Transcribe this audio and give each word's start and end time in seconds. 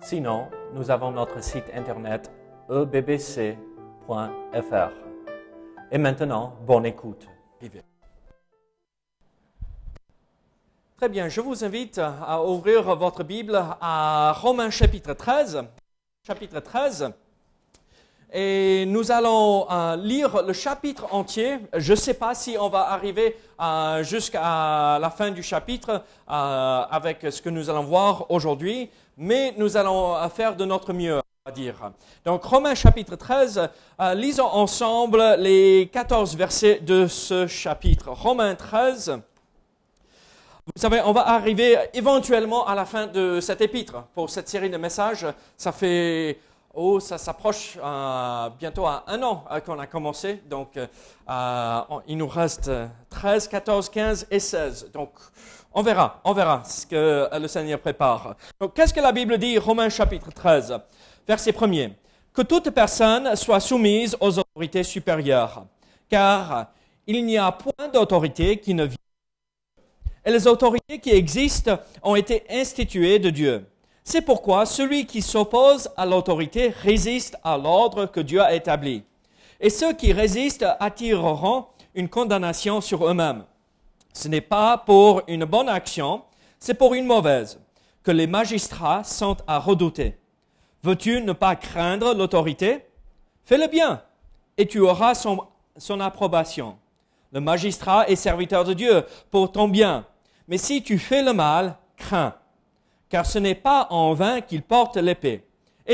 Sinon, 0.00 0.48
nous 0.74 0.90
avons 0.90 1.10
notre 1.10 1.42
site 1.42 1.64
internet 1.74 2.30
ebbc.fr. 2.70 3.56
Et 5.90 5.98
maintenant, 5.98 6.54
bonne 6.66 6.86
écoute. 6.86 7.26
Très 10.96 11.08
bien, 11.08 11.28
je 11.28 11.40
vous 11.40 11.64
invite 11.64 11.98
à 11.98 12.42
ouvrir 12.42 12.94
votre 12.96 13.24
Bible 13.24 13.60
à 13.80 14.32
Romains 14.36 14.70
chapitre 14.70 15.14
13. 15.14 15.64
Chapitre 16.26 16.60
13. 16.60 17.12
Et 18.32 18.84
nous 18.86 19.10
allons 19.10 19.66
euh, 19.70 19.96
lire 19.96 20.42
le 20.42 20.52
chapitre 20.52 21.14
entier. 21.14 21.56
Je 21.74 21.92
ne 21.92 21.96
sais 21.96 22.12
pas 22.12 22.34
si 22.34 22.56
on 22.60 22.68
va 22.68 22.90
arriver 22.90 23.36
euh, 23.58 24.02
jusqu'à 24.02 24.98
la 25.00 25.10
fin 25.10 25.30
du 25.30 25.42
chapitre 25.42 26.02
euh, 26.28 26.82
avec 26.90 27.26
ce 27.30 27.40
que 27.40 27.48
nous 27.48 27.70
allons 27.70 27.84
voir 27.84 28.30
aujourd'hui, 28.30 28.90
mais 29.18 29.52
nous 29.58 29.76
allons 29.76 30.16
faire 30.30 30.54
de 30.54 30.64
notre 30.64 30.92
mieux, 30.92 31.20
à 31.44 31.50
dire. 31.50 31.90
Donc, 32.24 32.44
Romains 32.44 32.76
chapitre 32.76 33.16
13, 33.16 33.68
lisons 34.14 34.46
ensemble 34.46 35.22
les 35.38 35.90
14 35.92 36.36
versets 36.36 36.78
de 36.80 37.08
ce 37.08 37.46
chapitre. 37.48 38.10
Romains 38.10 38.54
13. 38.54 39.20
Vous 40.66 40.80
savez, 40.80 41.00
on 41.04 41.12
va 41.12 41.28
arriver 41.28 41.76
éventuellement 41.94 42.66
à 42.66 42.74
la 42.74 42.84
fin 42.84 43.06
de 43.06 43.40
cet 43.40 43.60
épître 43.60 44.04
pour 44.14 44.30
cette 44.30 44.48
série 44.48 44.70
de 44.70 44.76
messages. 44.76 45.26
Ça 45.56 45.72
fait 45.72 46.38
Oh, 46.80 47.00
ça 47.00 47.18
s'approche 47.18 47.76
euh, 47.82 48.50
bientôt 48.56 48.86
à 48.86 49.02
un 49.08 49.20
an 49.24 49.44
euh, 49.50 49.58
qu'on 49.58 49.80
a 49.80 49.88
commencé. 49.88 50.40
Donc, 50.48 50.76
euh, 50.76 51.80
il 52.06 52.16
nous 52.16 52.28
reste 52.28 52.70
13, 53.10 53.48
14, 53.48 53.88
15 53.88 54.28
et 54.30 54.38
16. 54.38 54.92
Donc, 54.92 55.10
on 55.74 55.82
verra, 55.82 56.20
on 56.22 56.32
verra 56.32 56.62
ce 56.62 56.86
que 56.86 57.28
le 57.36 57.48
Seigneur 57.48 57.80
prépare. 57.80 58.36
Donc, 58.60 58.74
qu'est-ce 58.74 58.94
que 58.94 59.00
la 59.00 59.10
Bible 59.10 59.38
dit, 59.38 59.58
Romains 59.58 59.88
chapitre 59.88 60.30
13, 60.30 60.78
verset 61.26 61.50
1er 61.50 61.94
Que 62.32 62.42
toute 62.42 62.70
personne 62.70 63.34
soit 63.34 63.58
soumise 63.58 64.16
aux 64.20 64.38
autorités 64.38 64.84
supérieures, 64.84 65.64
car 66.08 66.68
il 67.08 67.26
n'y 67.26 67.38
a 67.38 67.50
point 67.50 67.88
d'autorité 67.92 68.60
qui 68.60 68.74
ne 68.74 68.84
vient. 68.84 68.96
Et 70.24 70.30
les 70.30 70.46
autorités 70.46 71.00
qui 71.00 71.10
existent 71.10 71.80
ont 72.04 72.14
été 72.14 72.44
instituées 72.48 73.18
de 73.18 73.30
Dieu. 73.30 73.66
C'est 74.10 74.22
pourquoi 74.22 74.64
celui 74.64 75.04
qui 75.04 75.20
s'oppose 75.20 75.90
à 75.94 76.06
l'autorité 76.06 76.68
résiste 76.68 77.36
à 77.44 77.58
l'ordre 77.58 78.06
que 78.06 78.20
Dieu 78.20 78.40
a 78.40 78.54
établi. 78.54 79.04
Et 79.60 79.68
ceux 79.68 79.92
qui 79.92 80.14
résistent 80.14 80.64
attireront 80.80 81.66
une 81.94 82.08
condamnation 82.08 82.80
sur 82.80 83.06
eux-mêmes. 83.06 83.44
Ce 84.14 84.28
n'est 84.28 84.40
pas 84.40 84.78
pour 84.78 85.20
une 85.28 85.44
bonne 85.44 85.68
action, 85.68 86.22
c'est 86.58 86.72
pour 86.72 86.94
une 86.94 87.04
mauvaise, 87.04 87.60
que 88.02 88.10
les 88.10 88.26
magistrats 88.26 89.04
sont 89.04 89.36
à 89.46 89.58
redouter. 89.58 90.16
Veux-tu 90.82 91.20
ne 91.20 91.34
pas 91.34 91.54
craindre 91.54 92.14
l'autorité? 92.14 92.86
Fais 93.44 93.58
le 93.58 93.66
bien, 93.66 94.02
et 94.56 94.66
tu 94.66 94.80
auras 94.80 95.14
son, 95.14 95.44
son 95.76 96.00
approbation. 96.00 96.78
Le 97.30 97.40
magistrat 97.40 98.08
est 98.08 98.16
serviteur 98.16 98.64
de 98.64 98.72
Dieu 98.72 99.04
pour 99.30 99.52
ton 99.52 99.68
bien. 99.68 100.06
Mais 100.48 100.56
si 100.56 100.82
tu 100.82 100.98
fais 100.98 101.22
le 101.22 101.34
mal, 101.34 101.76
crains 101.98 102.32
car 103.08 103.26
ce 103.26 103.38
n'est 103.38 103.54
pas 103.54 103.86
en 103.90 104.14
vain 104.14 104.40
qu'il 104.40 104.62
porte 104.62 104.96
l'épée. 104.96 105.44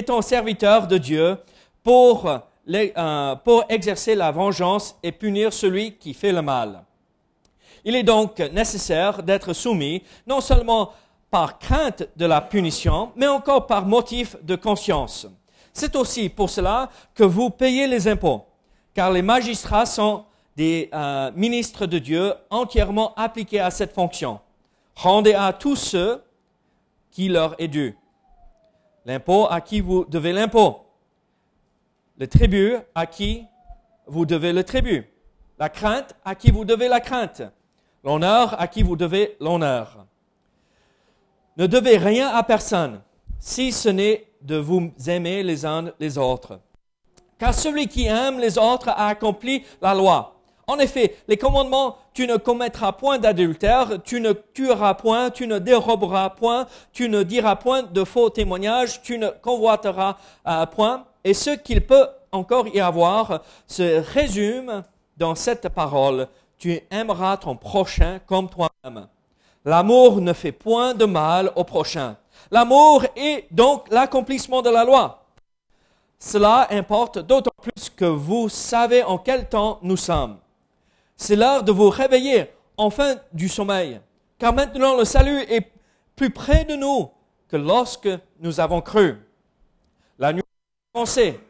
Ton 0.07 0.23
serviteur 0.23 0.87
de 0.89 0.99
Dieu 0.99 1.39
pour, 1.83 2.29
euh, 2.29 3.37
pour 3.37 3.65
exercer 3.69 4.15
la 4.15 4.33
vengeance 4.33 4.97
et 5.03 5.13
punir 5.13 5.53
celui 5.53 5.97
qui 5.97 6.15
fait 6.15 6.33
le 6.33 6.43
mal. 6.43 6.83
Il 7.85 7.95
est 7.95 8.03
donc 8.03 8.39
nécessaire 8.41 9.23
d'être 9.23 9.53
soumis 9.53 10.03
non 10.27 10.41
seulement 10.41 10.93
par 11.31 11.59
crainte 11.59 12.09
de 12.17 12.27
la 12.27 12.41
punition, 12.41 13.13
mais 13.17 13.27
encore 13.27 13.67
par 13.67 13.85
motif 13.85 14.37
de 14.43 14.57
conscience. 14.57 15.27
C'est 15.73 15.97
aussi 15.97 16.29
pour 16.29 16.49
cela 16.49 16.89
que 17.15 17.25
vous 17.25 17.51
payez 17.51 17.87
les 17.87 18.09
impôts, 18.09 18.45
car 18.95 19.11
les 19.11 19.23
magistrats 19.23 19.87
sont 19.87 20.25
des 20.57 20.89
euh, 20.95 21.31
ministres 21.35 21.87
de 21.87 21.99
Dieu 21.99 22.33
entièrement 22.51 23.13
appliqués 23.17 23.61
à 23.61 23.71
cette 23.71 23.93
fonction. 23.93 24.41
Rendez 24.95 25.35
à 25.35 25.53
tous 25.53 25.77
ceux 25.77 26.23
qui 27.15 27.29
leur 27.29 27.55
est 27.59 27.69
dû. 27.69 27.97
L'impôt 29.07 29.47
à 29.49 29.61
qui 29.61 29.81
vous 29.81 30.05
devez 30.05 30.33
l'impôt. 30.33 30.81
Le 32.19 32.27
tribut 32.27 32.75
à 32.95 33.07
qui 33.07 33.47
vous 34.07 34.27
devez 34.27 34.53
le 34.53 34.65
tribut. 34.65 35.07
La 35.59 35.69
crainte 35.69 36.17
à 36.25 36.35
qui 36.35 36.51
vous 36.51 36.65
devez 36.65 36.89
la 36.89 37.01
crainte. 37.01 37.43
L'honneur 38.03 38.61
à 38.61 38.67
qui 38.67 38.83
vous 38.83 38.97
devez 38.97 39.37
l'honneur. 39.41 40.07
Ne 41.57 41.69
devez 41.69 41.99
rien 41.99 42.29
à 42.35 42.43
personne, 42.43 43.01
si 43.39 43.71
ce 43.71 43.89
n'est 43.89 44.27
de 44.43 44.57
vous 44.57 44.91
aimer 45.07 45.45
les 45.45 45.65
uns 45.65 45.93
les 46.01 46.19
autres. 46.19 46.59
Car 47.39 47.55
celui 47.55 47.87
qui 47.87 48.07
aime 48.07 48.41
les 48.41 48.59
autres 48.59 48.89
a 48.89 49.07
accompli 49.07 49.65
la 49.81 49.95
loi. 49.95 50.34
En 50.67 50.79
effet, 50.79 51.17
les 51.29 51.37
commandements, 51.37 51.97
tu 52.15 52.27
ne 52.27 52.37
commettras 52.37 52.93
point 52.93 53.19
d'adultère, 53.19 54.03
tu 54.03 54.21
ne 54.21 54.33
tueras 54.33 54.95
point, 54.95 55.31
tu 55.31 55.47
ne 55.47 55.59
déroberas 55.59 56.31
point, 56.31 56.67
tu 56.93 57.09
ne 57.09 57.23
diras 57.23 57.57
point 57.57 57.83
de 57.83 58.05
faux 58.05 58.31
témoignages, 58.31 59.03
tu 59.03 59.19
ne 59.19 59.29
convoiteras 59.29 60.17
euh, 60.47 60.67
point. 60.67 61.05
Et 61.23 61.35
ce 61.35 61.51
qu'il 61.51 61.87
peut 61.87 62.07
encore 62.33 62.69
y 62.69 62.81
avoir 62.81 63.43
se 63.67 64.03
résume 64.15 64.83
dans 65.17 65.35
cette 65.35 65.69
parole, 65.69 66.29
tu 66.59 66.81
aimeras 66.91 67.37
ton 67.37 67.57
prochain 67.57 68.21
comme 68.27 68.49
toi-même. 68.49 69.07
L'amour 69.65 70.21
ne 70.21 70.33
fait 70.33 70.53
point 70.53 70.95
de 70.95 71.05
mal 71.05 71.53
au 71.57 71.65
prochain. 71.65 72.17
L'amour 72.51 73.05
est 73.17 73.47
donc 73.51 73.87
l'accomplissement 73.91 74.63
de 74.63 74.71
la 74.71 74.85
loi. 74.85 75.25
Cela 76.19 76.69
importe 76.71 77.19
d'autant 77.19 77.53
plus 77.61 77.91
que 77.91 78.05
vous 78.05 78.49
savez 78.49 79.03
en 79.03 79.19
quel 79.19 79.49
temps 79.49 79.79
nous 79.83 79.97
sommes. 79.97 80.39
C'est 81.17 81.37
l'heure 81.37 81.63
de 81.63 81.73
vous 81.73 81.91
réveiller 81.91 82.51
enfin 82.77 83.17
du 83.33 83.49
sommeil, 83.49 84.01
car 84.39 84.53
maintenant 84.53 84.97
le 84.97 85.05
salut 85.05 85.41
est 85.49 85.71
plus 86.17 86.31
près 86.31 86.65
de 86.65 86.75
nous 86.75 87.11
que 87.49 87.57
lorsque 87.57 88.09
nous 88.41 88.61
avons 88.61 88.81
cru. 88.81 89.17
La 90.19 90.33
nuit 90.33 90.43
a 90.43 90.93
commencé, 90.93 91.41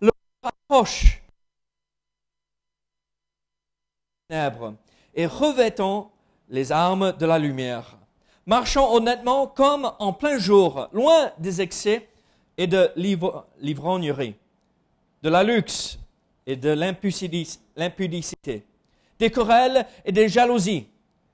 le 0.00 0.10
approche 0.42 1.22
et 5.14 5.26
revêtons 5.26 6.08
les 6.48 6.72
armes 6.72 7.12
de 7.12 7.26
la 7.26 7.38
lumière. 7.38 7.98
Marchons 8.46 8.92
honnêtement 8.92 9.46
comme 9.46 9.92
en 9.98 10.12
plein 10.12 10.38
jour, 10.38 10.88
loin 10.92 11.30
des 11.38 11.60
excès 11.60 12.08
et 12.56 12.66
de 12.66 12.90
l'ivrognerie, 12.96 14.34
de 15.22 15.28
la 15.28 15.42
luxe 15.44 15.98
et 16.46 16.56
de 16.56 16.70
l'impudicité 16.70 18.64
des 19.22 19.30
querelles 19.30 19.86
et 20.04 20.10
des 20.10 20.28
jalousies. 20.28 20.88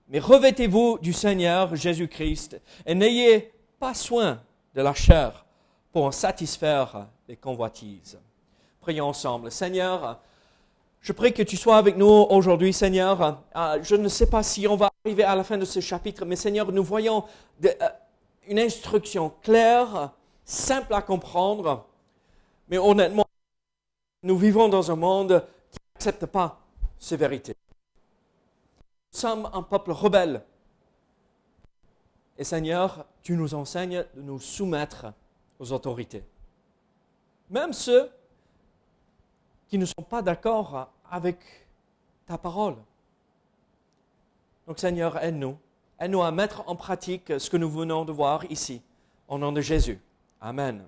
Mais 0.08 0.18
revêtez-vous 0.18 0.98
du 1.00 1.14
Seigneur 1.14 1.74
Jésus-Christ 1.74 2.60
et 2.84 2.94
n'ayez 2.94 3.50
pas 3.80 3.94
soin 3.94 4.42
de 4.74 4.82
la 4.82 4.92
chair 4.92 5.46
pour 5.90 6.04
en 6.04 6.10
satisfaire 6.10 7.06
les 7.28 7.36
convoitises. 7.36 8.18
Prions 8.82 9.06
ensemble. 9.06 9.50
Seigneur, 9.50 10.20
je 11.00 11.12
prie 11.12 11.32
que 11.32 11.42
tu 11.42 11.56
sois 11.56 11.78
avec 11.78 11.96
nous 11.96 12.26
aujourd'hui, 12.28 12.74
Seigneur. 12.74 13.42
Ah, 13.54 13.76
je 13.80 13.94
ne 13.94 14.08
sais 14.08 14.28
pas 14.28 14.42
si 14.42 14.68
on 14.68 14.76
va 14.76 14.90
arriver 15.06 15.24
à 15.24 15.34
la 15.34 15.42
fin 15.42 15.56
de 15.56 15.64
ce 15.64 15.80
chapitre, 15.80 16.26
mais 16.26 16.36
Seigneur, 16.36 16.70
nous 16.70 16.84
voyons 16.84 17.24
euh, 17.64 17.70
une 18.46 18.58
instruction 18.58 19.32
claire, 19.42 20.12
simple 20.44 20.92
à 20.92 21.00
comprendre, 21.00 21.86
mais 22.68 22.76
honnêtement, 22.76 23.24
nous 24.24 24.36
vivons 24.36 24.68
dans 24.68 24.90
un 24.90 24.96
monde 24.96 25.42
qui 25.70 25.78
n'accepte 25.94 26.26
pas 26.26 26.60
ces 26.98 27.16
vérités 27.16 27.54
sommes 29.10 29.48
un 29.52 29.62
peuple 29.62 29.92
rebelle. 29.92 30.42
Et 32.36 32.44
Seigneur, 32.44 33.04
tu 33.22 33.36
nous 33.36 33.54
enseignes 33.54 34.04
de 34.14 34.22
nous 34.22 34.38
soumettre 34.38 35.06
aux 35.58 35.72
autorités. 35.72 36.24
Même 37.50 37.72
ceux 37.72 38.10
qui 39.68 39.78
ne 39.78 39.84
sont 39.84 40.02
pas 40.08 40.22
d'accord 40.22 40.90
avec 41.10 41.38
ta 42.26 42.38
parole. 42.38 42.76
Donc 44.66 44.78
Seigneur, 44.78 45.22
aide-nous. 45.22 45.58
Aide-nous 45.98 46.22
à 46.22 46.30
mettre 46.30 46.62
en 46.68 46.76
pratique 46.76 47.32
ce 47.38 47.50
que 47.50 47.56
nous 47.56 47.70
venons 47.70 48.04
de 48.04 48.12
voir 48.12 48.44
ici, 48.50 48.82
au 49.26 49.38
nom 49.38 49.50
de 49.50 49.60
Jésus. 49.60 50.00
Amen. 50.40 50.84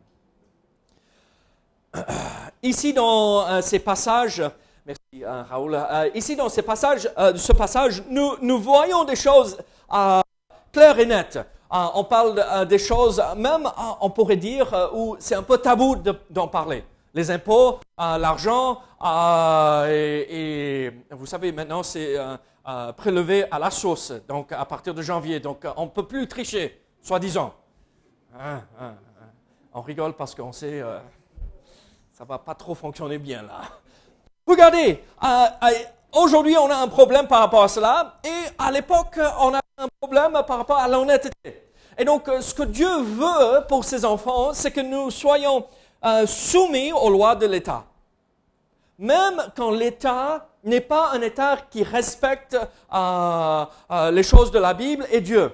Ici, 2.63 2.93
dans 2.93 3.49
euh, 3.49 3.63
ces 3.63 3.81
passages, 3.81 4.43
merci 4.91 5.25
euh, 5.25 5.43
Raoul, 5.43 5.75
euh, 5.75 6.11
ici 6.15 6.35
dans 6.35 6.49
ces 6.49 6.63
passages, 6.63 7.09
ce 7.37 7.53
passage, 7.53 8.03
nous, 8.09 8.33
nous 8.43 8.59
voyons 8.59 9.05
des 9.05 9.17
choses 9.17 9.57
claires 10.73 10.99
et 10.99 11.07
nettes. 11.07 11.39
on 11.71 12.05
parle 12.05 12.67
des 12.67 12.79
choses, 12.79 13.23
même 13.37 13.69
on 14.01 14.11
pourrait 14.11 14.37
dire, 14.37 14.91
où 14.95 15.17
c'est 15.19 15.35
un 15.35 15.43
peu 15.43 15.59
tabou 15.59 15.97
d'en 16.29 16.49
parler. 16.49 16.85
Les 17.15 17.31
impôts, 17.31 17.81
l'argent, 17.99 18.81
et, 19.89 20.91
vous 21.11 21.27
savez, 21.27 21.53
maintenant 21.53 21.83
c'est 21.83 22.17
prélevé 22.97 23.45
à 23.51 23.59
la 23.59 23.71
sauce, 23.71 24.13
donc 24.29 24.53
à 24.53 24.65
partir 24.65 24.95
de 24.95 25.03
janvier. 25.03 25.41
Donc 25.41 25.67
on 25.77 25.85
ne 25.85 25.91
peut 25.91 26.07
plus 26.07 26.27
tricher, 26.27 26.81
soi-disant. 27.03 27.55
Hein, 28.35 28.63
hein, 28.81 28.95
hein. 29.21 29.27
On 29.73 29.83
rigole 29.83 30.15
parce 30.15 30.35
qu'on 30.35 30.53
sait 30.53 30.83
ça 32.13 32.25
va 32.25 32.39
pas 32.39 32.55
trop 32.55 32.75
fonctionner 32.75 33.19
bien 33.19 33.43
là. 33.43 33.63
Regardez, 34.51 35.01
euh, 35.23 35.27
euh, 35.27 35.69
aujourd'hui 36.13 36.59
on 36.59 36.69
a 36.69 36.75
un 36.75 36.89
problème 36.89 37.29
par 37.29 37.39
rapport 37.39 37.63
à 37.63 37.69
cela, 37.69 38.17
et 38.25 38.49
à 38.59 38.73
l'époque 38.73 39.17
on 39.39 39.55
a 39.55 39.61
un 39.79 39.87
problème 40.01 40.33
par 40.45 40.59
rapport 40.59 40.79
à 40.79 40.89
l'honnêteté. 40.89 41.31
Et 41.97 42.05
donc 42.05 42.29
euh, 42.29 42.41
ce 42.41 42.53
que 42.53 42.65
Dieu 42.65 42.89
veut 43.01 43.65
pour 43.69 43.85
ses 43.85 44.05
enfants, 44.05 44.53
c'est 44.53 44.73
que 44.73 44.81
nous 44.81 45.13
soyons 45.13 45.67
soumis 46.27 46.93
aux 46.93 47.11
lois 47.11 47.37
de 47.37 47.47
l'État. 47.47 47.85
Même 48.99 49.41
quand 49.55 49.71
l'État 49.71 50.49
n'est 50.65 50.81
pas 50.81 51.11
un 51.13 51.21
État 51.21 51.57
qui 51.71 51.85
respecte 51.85 52.57
les 52.93 54.23
choses 54.25 54.51
de 54.51 54.59
la 54.59 54.75
Bible 54.75 55.07
et 55.13 55.21
Dieu. 55.21 55.53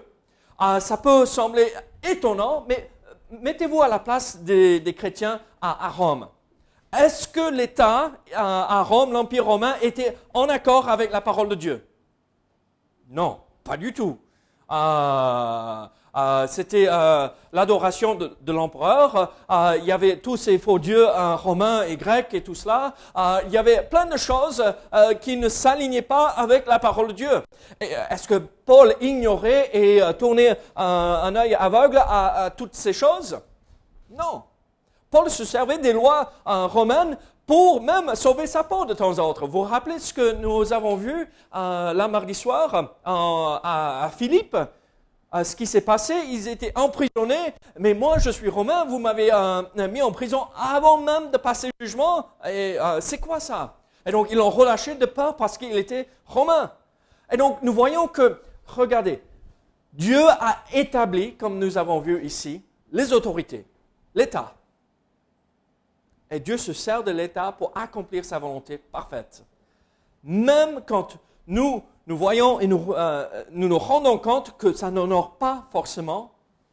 ça 0.78 0.96
peut 1.02 1.26
sembler 1.26 1.70
étonnant, 2.02 2.64
mais 2.68 2.90
mettez-vous 3.30 3.82
à 3.82 3.88
la 3.88 3.98
place 3.98 4.38
des, 4.38 4.94
chrétiens 4.96 5.40
à 5.60 5.90
Rome. 5.90 6.28
Est-ce 6.98 7.28
que 7.28 7.50
l'État 7.50 8.12
à 8.34 8.82
Rome, 8.82 9.12
l'Empire 9.12 9.44
romain, 9.44 9.74
était 9.82 10.16
en 10.34 10.48
accord 10.48 10.88
avec 10.88 11.12
la 11.12 11.20
parole 11.20 11.48
de 11.48 11.54
Dieu? 11.54 11.86
Non, 13.08 13.40
pas 13.62 13.76
du 13.76 13.92
tout. 13.92 14.18
Euh, 14.70 15.86
euh, 16.16 16.46
c'était 16.48 16.86
euh, 16.88 17.28
l'adoration 17.52 18.14
de, 18.14 18.52
l'empereur. 18.52 19.32
il 19.78 19.84
y 19.84 19.92
avait 19.92 20.16
tous 20.16 20.36
ces 20.36 20.58
faux 20.58 20.78
dieux 20.78 21.06
romains 21.36 21.82
et 21.82 21.96
grecs 21.96 22.32
et 22.32 22.42
tout 22.42 22.54
cela. 22.54 22.94
il 23.46 23.52
y 23.52 23.58
avait 23.58 23.82
plein 23.82 24.06
de 24.06 24.16
choses 24.16 24.64
qui 25.20 25.36
ne 25.36 25.48
s'alignaient 25.48 26.02
pas 26.02 26.28
avec 26.28 26.66
la 26.66 26.78
parole 26.78 27.08
de 27.08 27.12
Dieu. 27.12 27.42
Est-ce 27.80 28.26
que 28.26 28.38
Paul 28.38 28.94
ignorait 29.00 29.70
et 29.74 30.00
tournait 30.18 30.58
un 30.74 31.36
œil 31.36 31.54
aveugle 31.54 31.98
à 31.98 32.50
toutes 32.56 32.74
ces 32.74 32.92
choses? 32.92 33.38
Non. 34.10 34.42
Paul 35.10 35.30
se 35.30 35.44
servait 35.44 35.78
des 35.78 35.92
lois 35.92 36.32
euh, 36.46 36.66
romaines 36.66 37.16
pour 37.46 37.80
même 37.80 38.14
sauver 38.14 38.46
sa 38.46 38.64
peau 38.64 38.84
de 38.84 38.94
temps 38.94 39.18
en 39.18 39.32
temps. 39.32 39.46
Vous 39.46 39.62
vous 39.62 39.62
rappelez 39.62 39.98
ce 39.98 40.12
que 40.12 40.32
nous 40.32 40.72
avons 40.72 40.96
vu 40.96 41.28
euh, 41.54 41.92
la 41.92 42.08
mardi 42.08 42.34
soir 42.34 42.74
euh, 42.74 43.58
à, 43.62 44.10
Philippe? 44.16 44.56
Ce 45.44 45.54
qui 45.54 45.66
s'est 45.66 45.82
passé, 45.82 46.14
ils 46.30 46.48
étaient 46.48 46.72
emprisonnés, 46.74 47.52
mais 47.78 47.92
moi 47.92 48.16
je 48.18 48.30
suis 48.30 48.48
romain, 48.48 48.86
vous 48.86 48.98
m'avez 48.98 49.30
mis 49.90 50.00
en 50.00 50.10
prison 50.10 50.46
avant 50.56 50.96
même 50.96 51.30
de 51.30 51.36
passer 51.36 51.68
le 51.78 51.84
jugement, 51.84 52.28
et 52.48 52.78
c'est 53.00 53.18
quoi 53.18 53.38
ça? 53.38 53.74
Et 54.06 54.12
donc 54.12 54.28
ils 54.30 54.38
l'ont 54.38 54.48
relâché 54.48 54.94
de 54.94 55.04
peur 55.04 55.36
parce 55.36 55.58
qu'il 55.58 55.76
était 55.76 56.08
romain. 56.24 56.72
Et 57.30 57.36
donc 57.36 57.58
nous 57.60 57.74
voyons 57.74 58.08
que, 58.08 58.40
regardez, 58.66 59.22
Dieu 59.92 60.26
a 60.26 60.62
établi, 60.72 61.34
comme 61.34 61.58
nous 61.58 61.76
avons 61.76 62.00
vu 62.00 62.24
ici, 62.24 62.62
les 62.90 63.12
autorités, 63.12 63.66
l'État. 64.14 64.55
Et 66.30 66.40
Dieu 66.40 66.56
se 66.56 66.72
sert 66.72 67.04
de 67.04 67.10
l'État 67.10 67.52
pour 67.52 67.72
accomplir 67.76 68.24
sa 68.24 68.38
volonté 68.38 68.78
parfaite. 68.78 69.44
Même 70.24 70.82
quand 70.86 71.18
nous, 71.46 71.82
nous 72.06 72.16
voyons 72.16 72.58
et 72.58 72.66
nous, 72.66 72.92
euh, 72.92 73.44
nous 73.50 73.68
nous 73.68 73.78
rendons 73.78 74.18
compte 74.18 74.56
que 74.56 74.72
ça 74.72 74.90
n'honore 74.90 75.36
pas 75.36 75.66
forcément 75.70 76.32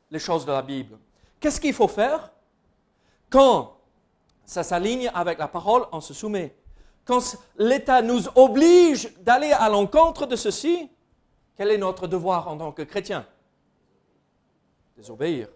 les 0.10 0.20
choses 0.20 0.46
de 0.46 0.52
la 0.52 0.62
Bible. 0.62 0.98
Qu'est-ce 1.40 1.62
qu'il 1.62 1.74
faut 1.74 1.88
faire 1.88 2.32
Quand 3.30 3.78
ça 4.46 4.64
s'aligne 4.64 5.12
avec 5.14 5.38
la 5.38 5.48
parole, 5.48 5.86
on 5.92 6.02
se 6.02 6.14
soumet? 6.14 6.56
Quand 7.06 7.20
l'État 7.58 8.02
nous 8.02 8.22
oblige 8.36 9.14
d'aller 9.20 9.52
à 9.52 9.70
l'encontre 9.70 10.26
de 10.26 10.36
ceci, 10.36 10.90
quel 11.56 11.70
est 11.70 11.78
notre 11.78 12.08
devoir 12.08 12.48
en 12.48 12.58
tant 12.58 12.72
que 12.72 12.82
chrétien? 12.82 13.26
Désobéir. 14.98 15.50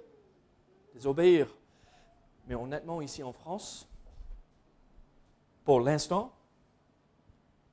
Désobéir. 0.93 1.47
Mais 2.47 2.55
honnêtement, 2.55 3.01
ici 3.01 3.21
en 3.23 3.33
France, 3.33 3.87
pour 5.65 5.81
l'instant, 5.81 6.31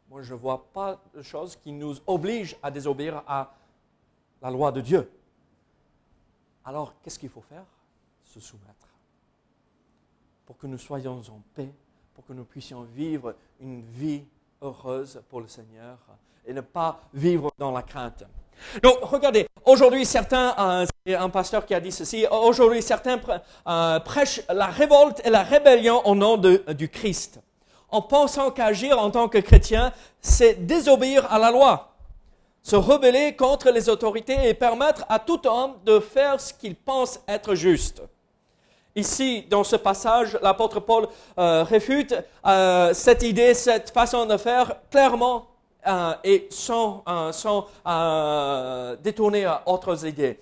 moi 0.08 0.22
je 0.22 0.34
ne 0.34 0.38
vois 0.38 0.66
pas 0.72 1.00
de 1.14 1.22
choses 1.22 1.56
qui 1.56 1.72
nous 1.72 1.96
obligent 2.06 2.56
à 2.62 2.70
désobéir 2.70 3.22
à 3.26 3.54
la 4.42 4.50
loi 4.50 4.72
de 4.72 4.80
Dieu. 4.80 5.10
Alors, 6.64 6.94
qu'est-ce 7.02 7.18
qu'il 7.18 7.28
faut 7.28 7.42
faire? 7.42 7.64
Se 8.24 8.40
soumettre. 8.40 8.88
Pour 10.46 10.58
que 10.58 10.66
nous 10.66 10.78
soyons 10.78 11.18
en 11.18 11.42
paix, 11.54 11.72
pour 12.14 12.24
que 12.24 12.32
nous 12.32 12.44
puissions 12.44 12.82
vivre 12.82 13.36
une 13.60 13.80
vie 13.80 14.24
heureuse 14.60 15.22
pour 15.28 15.40
le 15.40 15.48
Seigneur 15.48 15.98
et 16.44 16.52
ne 16.52 16.60
pas 16.60 17.00
vivre 17.12 17.52
dans 17.58 17.70
la 17.70 17.82
crainte. 17.82 18.24
Donc, 18.82 18.98
regardez, 19.02 19.46
aujourd'hui, 19.64 20.04
certains, 20.04 20.54
euh, 20.58 20.86
c'est 21.06 21.14
un 21.14 21.28
pasteur 21.28 21.64
qui 21.64 21.74
a 21.74 21.80
dit 21.80 21.92
ceci, 21.92 22.26
aujourd'hui, 22.30 22.82
certains 22.82 23.20
euh, 23.66 24.00
prêchent 24.00 24.42
la 24.48 24.66
révolte 24.66 25.20
et 25.24 25.30
la 25.30 25.42
rébellion 25.42 26.06
au 26.06 26.14
nom 26.14 26.36
de, 26.36 26.64
du 26.72 26.88
Christ, 26.88 27.40
en 27.90 28.02
pensant 28.02 28.50
qu'agir 28.50 28.98
en 28.98 29.10
tant 29.10 29.28
que 29.28 29.38
chrétien, 29.38 29.92
c'est 30.20 30.66
désobéir 30.66 31.30
à 31.32 31.38
la 31.38 31.50
loi, 31.50 31.94
se 32.62 32.76
rebeller 32.76 33.36
contre 33.36 33.70
les 33.70 33.88
autorités 33.88 34.48
et 34.48 34.54
permettre 34.54 35.04
à 35.08 35.18
tout 35.18 35.46
homme 35.46 35.74
de 35.84 36.00
faire 36.00 36.40
ce 36.40 36.52
qu'il 36.52 36.74
pense 36.74 37.20
être 37.28 37.54
juste. 37.54 38.02
Ici, 38.96 39.44
dans 39.50 39.64
ce 39.64 39.76
passage, 39.76 40.38
l'apôtre 40.40 40.80
Paul 40.80 41.08
euh, 41.36 41.64
réfute 41.64 42.14
cette 42.92 43.22
idée, 43.24 43.52
cette 43.52 43.90
façon 43.90 44.24
de 44.24 44.36
faire 44.36 44.76
clairement 44.90 45.46
euh, 45.86 46.14
et 46.24 46.48
sans, 46.50 47.04
euh, 47.06 47.30
euh, 47.86 48.96
détourner 49.02 49.44
à 49.44 49.62
autres 49.66 50.06
idées. 50.06 50.40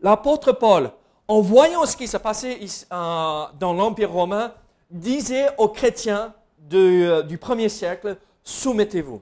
L'apôtre 0.00 0.52
Paul, 0.52 0.90
en 1.26 1.42
voyant 1.42 1.84
ce 1.84 1.94
qui 1.94 2.08
se 2.08 2.16
passait 2.16 2.58
dans 2.90 3.74
l'Empire 3.74 4.10
romain, 4.10 4.54
disait 4.90 5.48
aux 5.58 5.68
chrétiens 5.68 6.32
du 6.58 7.38
premier 7.38 7.68
siècle, 7.68 8.16
soumettez-vous. 8.42 9.20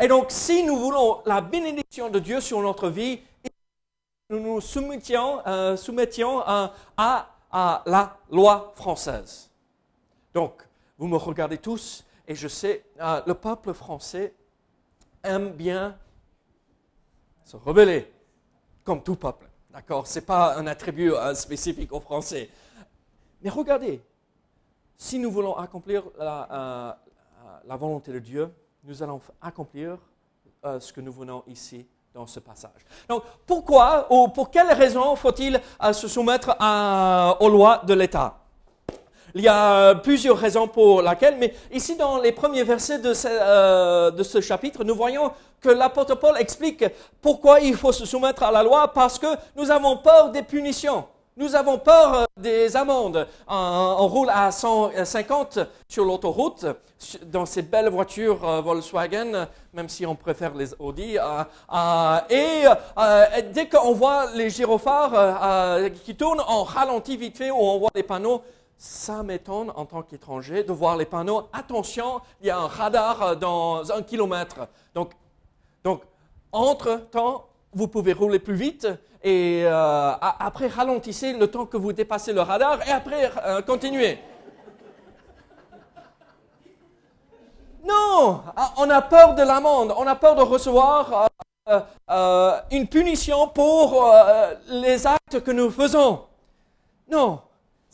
Et 0.00 0.08
donc, 0.08 0.26
si 0.30 0.64
nous 0.64 0.76
voulons 0.76 1.20
la 1.26 1.42
bénédiction 1.42 2.08
de 2.08 2.18
Dieu 2.18 2.40
sur 2.40 2.62
notre 2.62 2.88
vie, 2.88 3.20
nous 4.30 4.40
nous 4.40 4.60
soumettions, 4.62 5.42
à, 5.46 7.30
la 7.52 8.16
loi 8.30 8.72
française. 8.74 9.50
Donc, 10.32 10.62
vous 10.96 11.08
me 11.08 11.16
regardez 11.16 11.58
tous, 11.58 12.04
et 12.26 12.34
je 12.34 12.48
sais, 12.48 12.84
le 12.98 13.34
peuple 13.34 13.74
français 13.74 14.32
aime 15.24 15.50
bien 15.52 15.96
se 17.44 17.56
rebeller, 17.56 18.12
comme 18.84 19.02
tout 19.02 19.16
peuple. 19.16 19.48
D'accord? 19.70 20.06
Ce 20.06 20.18
n'est 20.18 20.24
pas 20.24 20.56
un 20.56 20.66
attribut 20.66 21.12
euh, 21.12 21.34
spécifique 21.34 21.92
aux 21.92 22.00
Français. 22.00 22.48
Mais 23.42 23.50
regardez, 23.50 24.00
si 24.96 25.18
nous 25.18 25.30
voulons 25.30 25.56
accomplir 25.56 26.04
la, 26.18 26.98
euh, 27.68 27.76
volonté 27.76 28.12
de 28.12 28.20
Dieu, 28.20 28.54
nous 28.84 29.02
allons 29.02 29.20
accomplir 29.42 29.98
euh, 30.64 30.78
ce 30.78 30.92
que 30.92 31.00
nous 31.00 31.12
venons 31.12 31.42
ici 31.48 31.86
dans 32.12 32.26
ce 32.26 32.38
passage. 32.38 32.86
Donc, 33.08 33.24
pourquoi 33.44 34.06
ou 34.12 34.28
pour 34.28 34.50
quelles 34.50 34.72
raisons 34.72 35.16
faut-il 35.16 35.60
se 35.92 36.06
soumettre 36.06 36.50
aux 37.40 37.48
lois 37.48 37.82
de 37.84 37.94
l'État? 37.94 38.43
Il 39.34 39.42
y 39.42 39.48
a 39.48 39.96
plusieurs 39.96 40.36
raisons 40.38 40.68
pour 40.68 41.02
lesquelles, 41.02 41.36
mais 41.38 41.52
ici 41.72 41.96
dans 41.96 42.18
les 42.18 42.30
premiers 42.30 42.62
versets 42.62 43.00
de 43.00 43.12
ce, 43.12 43.26
euh, 43.28 44.10
de 44.12 44.22
ce 44.22 44.40
chapitre, 44.40 44.84
nous 44.84 44.94
voyons 44.94 45.32
que 45.60 45.70
l'apôtre 45.70 46.14
Paul 46.14 46.36
explique 46.38 46.84
pourquoi 47.20 47.58
il 47.60 47.74
faut 47.74 47.92
se 47.92 48.06
soumettre 48.06 48.44
à 48.44 48.52
la 48.52 48.62
loi, 48.62 48.92
parce 48.92 49.18
que 49.18 49.26
nous 49.56 49.70
avons 49.70 49.96
peur 49.96 50.30
des 50.30 50.42
punitions. 50.42 51.04
Nous 51.36 51.56
avons 51.56 51.78
peur 51.78 52.14
euh, 52.14 52.24
des 52.36 52.76
amendes. 52.76 53.26
On, 53.48 54.06
roule 54.06 54.30
à 54.30 54.52
150 54.52 55.58
sur 55.88 56.04
l'autoroute 56.04 56.64
dans 57.26 57.44
ces 57.44 57.62
belles 57.62 57.88
voitures 57.88 58.48
euh, 58.48 58.60
Volkswagen, 58.60 59.48
même 59.72 59.88
si 59.88 60.06
on 60.06 60.14
préfère 60.14 60.54
les 60.54 60.72
Audi. 60.78 61.16
et 62.30 62.64
dès 63.52 63.68
qu'on 63.68 63.94
voit 63.94 64.30
les 64.32 64.48
gyrophares 64.48 65.80
qui 66.04 66.14
tournent, 66.14 66.42
on 66.48 66.62
ralentit 66.62 67.16
vite 67.16 67.36
fait 67.36 67.50
ou 67.50 67.56
on 67.58 67.78
voit 67.80 67.90
les 67.96 68.04
panneaux 68.04 68.40
ça 68.76 69.22
m'étonne 69.22 69.72
en 69.76 69.86
tant 69.86 70.02
qu'étranger 70.02 70.64
de 70.64 70.72
voir 70.72 70.96
les 70.96 71.04
panneaux. 71.04 71.48
Attention, 71.52 72.20
il 72.40 72.48
y 72.48 72.50
a 72.50 72.58
un 72.58 72.66
radar 72.66 73.36
dans 73.36 73.90
un 73.92 74.02
kilomètre. 74.02 74.68
Donc, 74.94 75.12
donc 75.82 76.02
entre-temps, 76.52 77.46
vous 77.72 77.88
pouvez 77.88 78.12
rouler 78.12 78.38
plus 78.38 78.54
vite 78.54 78.88
et 79.22 79.62
euh, 79.64 80.12
après 80.20 80.68
ralentissez 80.68 81.32
le 81.32 81.50
temps 81.50 81.66
que 81.66 81.76
vous 81.76 81.92
dépassez 81.92 82.32
le 82.32 82.40
radar 82.40 82.86
et 82.86 82.90
après 82.90 83.30
euh, 83.44 83.62
continuez. 83.62 84.18
Non, 87.84 88.42
ah, 88.56 88.72
on 88.78 88.88
a 88.88 89.02
peur 89.02 89.34
de 89.34 89.42
l'amende, 89.42 89.92
on 89.96 90.06
a 90.06 90.14
peur 90.14 90.34
de 90.36 90.42
recevoir 90.42 91.28
une 92.70 92.86
punition 92.88 93.48
pour 93.48 94.10
les 94.68 95.06
actes 95.06 95.40
que 95.40 95.50
nous 95.50 95.70
faisons. 95.70 96.20
Non, 97.10 97.40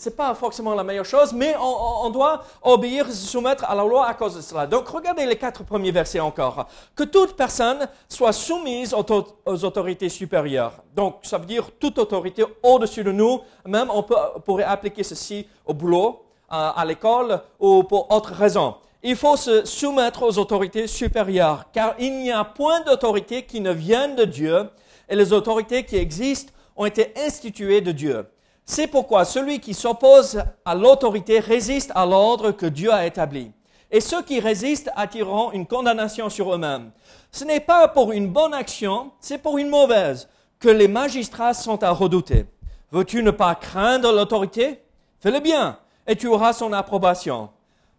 n'est 0.09 0.15
pas 0.15 0.35
forcément 0.35 0.75
la 0.75 0.83
meilleure 0.83 1.05
chose, 1.05 1.33
mais 1.33 1.55
on, 1.61 2.09
doit 2.11 2.43
obéir, 2.63 3.07
se 3.07 3.27
soumettre 3.27 3.65
à 3.65 3.75
la 3.75 3.85
loi 3.85 4.07
à 4.07 4.15
cause 4.15 4.37
de 4.37 4.41
cela. 4.41 4.67
Donc 4.67 4.89
regardez 4.89 5.27
les 5.27 5.37
quatre 5.37 5.65
premiers 5.65 5.91
versets 5.91 6.21
encore. 6.21 6.67
Que 6.97 7.05
toute 7.05 7.37
personne 7.37 7.89
soit 8.09 8.33
soumise 8.33 8.95
aux, 8.95 9.65
autorités 9.65 10.09
supérieures. 10.09 10.83
Donc 10.95 11.17
ça 11.23 11.39
veut 11.39 11.47
dire 11.47 11.71
toute 11.79 11.99
autorité 11.99 12.45
au-dessus 12.63 13.05
de 13.05 13.13
nous. 13.13 13.41
Même 13.67 13.91
on, 13.93 14.03
pourrait 14.45 14.65
appliquer 14.65 15.03
ceci 15.03 15.47
au 15.67 15.75
boulot, 15.75 16.23
à, 16.49 16.71
à 16.81 16.85
l'école 16.85 17.41
ou 17.59 17.83
pour 17.83 18.11
autre 18.11 18.33
raison. 18.33 18.77
Il 19.03 19.17
faut 19.17 19.37
se 19.37 19.65
soumettre 19.65 20.23
aux 20.23 20.39
autorités 20.39 20.87
supérieures, 20.87 21.65
car 21.73 21.95
il 21.99 22.19
n'y 22.19 22.31
a 22.31 22.45
point 22.45 22.81
d'autorité 22.83 23.45
qui 23.45 23.61
ne 23.61 23.73
vienne 23.73 24.15
de 24.15 24.25
Dieu, 24.25 24.69
et 25.09 25.17
les 25.17 25.33
autorités 25.33 25.85
qui 25.85 25.97
existent 25.97 26.53
ont 26.77 26.85
été 26.85 27.13
instituées 27.17 27.81
de 27.81 27.93
Dieu. 27.93 28.27
C'est 28.71 28.87
pourquoi 28.87 29.25
celui 29.25 29.59
qui 29.59 29.75
s'oppose 29.75 30.41
à 30.65 30.77
l'autorité 30.77 31.41
résiste 31.41 31.91
à 31.97 32.07
l'ordre 32.07 32.53
que 32.53 32.67
Dieu 32.67 32.93
a 32.93 33.05
établi. 33.05 33.51
Et 33.91 34.01
ceux 34.01 34.23
qui 34.23 34.39
résistent 34.39 34.93
attireront 34.95 35.51
une 35.51 35.67
condamnation 35.67 36.31
sur 36.31 36.55
eux-mêmes. 36.55 36.93
Ce 37.33 37.43
n'est 37.43 37.59
pas 37.59 37.89
pour 37.89 38.13
une 38.13 38.29
bonne 38.29 38.55
action, 38.55 39.11
c'est 39.19 39.39
pour 39.39 39.59
une 39.59 39.71
mauvaise 39.71 40.29
que 40.61 40.69
les 40.69 40.87
magistrats 40.87 41.53
sont 41.53 41.83
à 41.83 41.91
redouter. 41.91 42.47
Veux-tu 42.93 43.25
ne 43.25 43.33
pas 43.33 43.57
craindre 43.57 44.13
l'autorité? 44.13 44.81
Fais-le 45.19 45.41
bien, 45.41 45.77
et 46.07 46.15
tu 46.15 46.29
auras 46.29 46.53
son 46.53 46.73
approbation. 46.73 47.51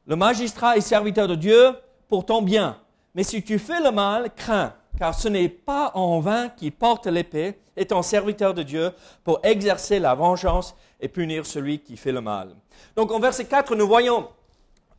Le 0.08 0.16
magistrat 0.16 0.78
est 0.78 0.82
serviteur 0.82 1.28
de 1.28 1.36
Dieu 1.36 1.76
pour 2.08 2.26
ton 2.26 2.42
bien. 2.42 2.78
Mais 3.14 3.24
si 3.24 3.44
tu 3.44 3.60
fais 3.60 3.82
le 3.82 3.92
mal, 3.92 4.30
crains, 4.34 4.74
car 5.02 5.16
ce 5.16 5.28
n'est 5.28 5.50
pas 5.50 5.90
en 5.96 6.20
vain 6.20 6.50
qu'il 6.50 6.72
porte 6.72 7.08
l'épée, 7.08 7.60
étant 7.76 8.04
serviteur 8.04 8.54
de 8.54 8.62
Dieu 8.62 8.92
pour 9.24 9.40
exercer 9.42 9.98
la 9.98 10.14
vengeance 10.14 10.76
et 11.00 11.08
punir 11.08 11.44
celui 11.48 11.80
qui 11.80 11.98
fait 11.98 12.12
le 12.12 12.22
mal. 12.22 12.50
Donc 12.96 13.12
en 13.12 13.20
verset 13.20 13.46
4, 13.46 13.76
nous 13.76 13.88
voyons 13.88 14.30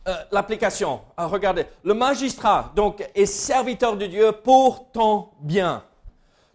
euh, 0.09 0.15
l'application. 0.33 1.03
Ah, 1.17 1.29
regardez, 1.29 1.67
le 1.85 1.95
magistrat 1.95 2.73
donc 2.75 3.09
est 3.15 3.27
serviteur 3.27 3.97
de 3.97 4.07
Dieu 4.07 4.33
pour 4.33 4.91
ton 4.91 5.29
bien. 5.39 5.85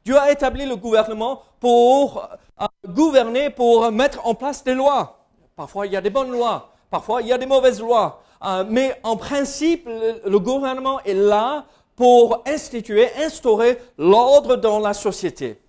Dieu 0.04 0.18
a 0.18 0.30
établi 0.30 0.66
le 0.66 0.76
gouvernement 0.76 1.42
pour 1.62 2.28
euh, 2.60 2.66
gouverner, 2.86 3.50
pour 3.50 3.90
mettre 3.94 4.28
en 4.28 4.36
place 4.36 4.62
des 4.62 4.74
lois. 4.74 5.26
Parfois 5.56 5.88
il 5.88 5.94
y 5.94 5.96
a 5.96 6.02
des 6.02 6.10
bonnes 6.10 6.32
lois, 6.32 6.74
parfois 6.90 7.22
il 7.22 7.30
y 7.30 7.32
a 7.32 7.38
des 7.38 7.46
mauvaises 7.46 7.80
lois. 7.80 8.22
Euh, 8.46 8.66
mais 8.70 9.00
en 9.04 9.16
principe, 9.16 9.88
le 9.88 10.38
gouvernement 10.38 11.00
est 11.04 11.14
là 11.14 11.66
pour 11.98 12.44
instituer, 12.46 13.10
instaurer 13.18 13.80
l'ordre 13.98 14.56
dans 14.56 14.80
la 14.80 14.94
société. 14.94 15.60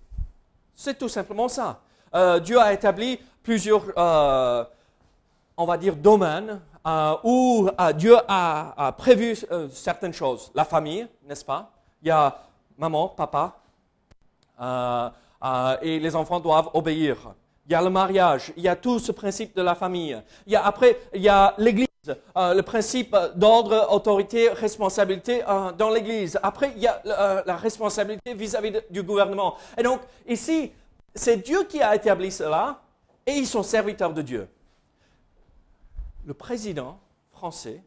C'est 0.75 0.97
tout 0.97 1.09
simplement 1.09 1.49
ça. 1.49 1.81
Euh, 2.13 2.39
Dieu 2.39 2.59
a 2.59 2.71
établi 2.71 3.19
plusieurs, 3.41 3.83
euh, 3.97 4.63
on 5.57 5.65
va 5.65 5.75
dire, 5.75 5.95
domaines 5.95 6.61
euh, 6.85 7.15
où 7.23 7.67
Dieu 7.95 8.15
a, 8.27 8.93
prévu 8.95 9.35
certaines 9.73 10.13
choses. 10.13 10.51
La 10.53 10.65
famille, 10.65 11.07
n'est-ce 11.27 11.43
pas? 11.43 11.71
Il 12.03 12.09
y 12.09 12.11
a 12.11 12.37
maman, 12.77 13.09
papa, 13.09 13.55
et 15.81 15.99
les 15.99 16.15
enfants 16.15 16.39
doivent 16.39 16.69
obéir. 16.75 17.17
Il 17.65 17.71
y 17.71 17.75
a 17.75 17.81
le 17.81 17.89
mariage, 17.89 18.53
il 18.55 18.63
y 18.63 18.67
a 18.67 18.75
tout 18.75 18.99
ce 18.99 19.11
principe 19.11 19.55
de 19.55 19.63
la 19.63 19.73
famille. 19.73 20.21
Il 20.45 20.53
y 20.53 20.55
a, 20.55 20.63
après, 20.63 20.99
il 21.13 21.23
y 21.23 21.29
a 21.29 21.55
l'Église. 21.57 21.88
Le 22.35 22.61
principe 22.61 23.15
d'ordre, 23.35 23.87
autorité, 23.91 24.49
responsabilité 24.49 25.41
dans 25.77 25.89
l'Église. 25.89 26.39
Après, 26.43 26.71
il 26.75 26.81
y 26.81 26.87
a 26.87 27.01
la 27.45 27.57
responsabilité 27.57 28.33
vis-à-vis 28.33 28.81
du 28.89 29.03
gouvernement. 29.03 29.55
Et 29.77 29.83
donc, 29.83 30.01
ici, 30.27 30.71
c'est 31.15 31.37
Dieu 31.37 31.63
qui 31.63 31.81
a 31.81 31.95
établi 31.95 32.31
cela 32.31 32.81
et 33.25 33.31
ils 33.31 33.47
sont 33.47 33.63
serviteurs 33.63 34.13
de 34.13 34.21
Dieu. 34.21 34.47
Le 36.25 36.33
président 36.33 36.99
français 37.31 37.81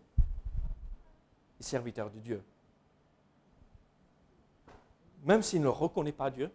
est 1.61 1.63
serviteur 1.63 2.11
de 2.11 2.19
Dieu. 2.19 2.43
Même 5.25 5.43
s'il 5.43 5.63
ne 5.63 5.69
reconnaît 5.69 6.11
pas 6.11 6.31
Dieu. 6.31 6.51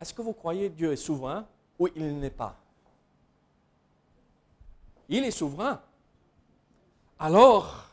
Est-ce 0.00 0.14
que 0.14 0.22
vous 0.22 0.32
croyez 0.32 0.70
que 0.70 0.76
Dieu 0.76 0.92
est 0.92 0.96
souverain 0.96 1.46
ou 1.78 1.88
il 1.96 2.18
n'est 2.20 2.30
pas? 2.30 2.59
Il 5.10 5.24
est 5.24 5.32
souverain. 5.32 5.80
Alors, 7.18 7.84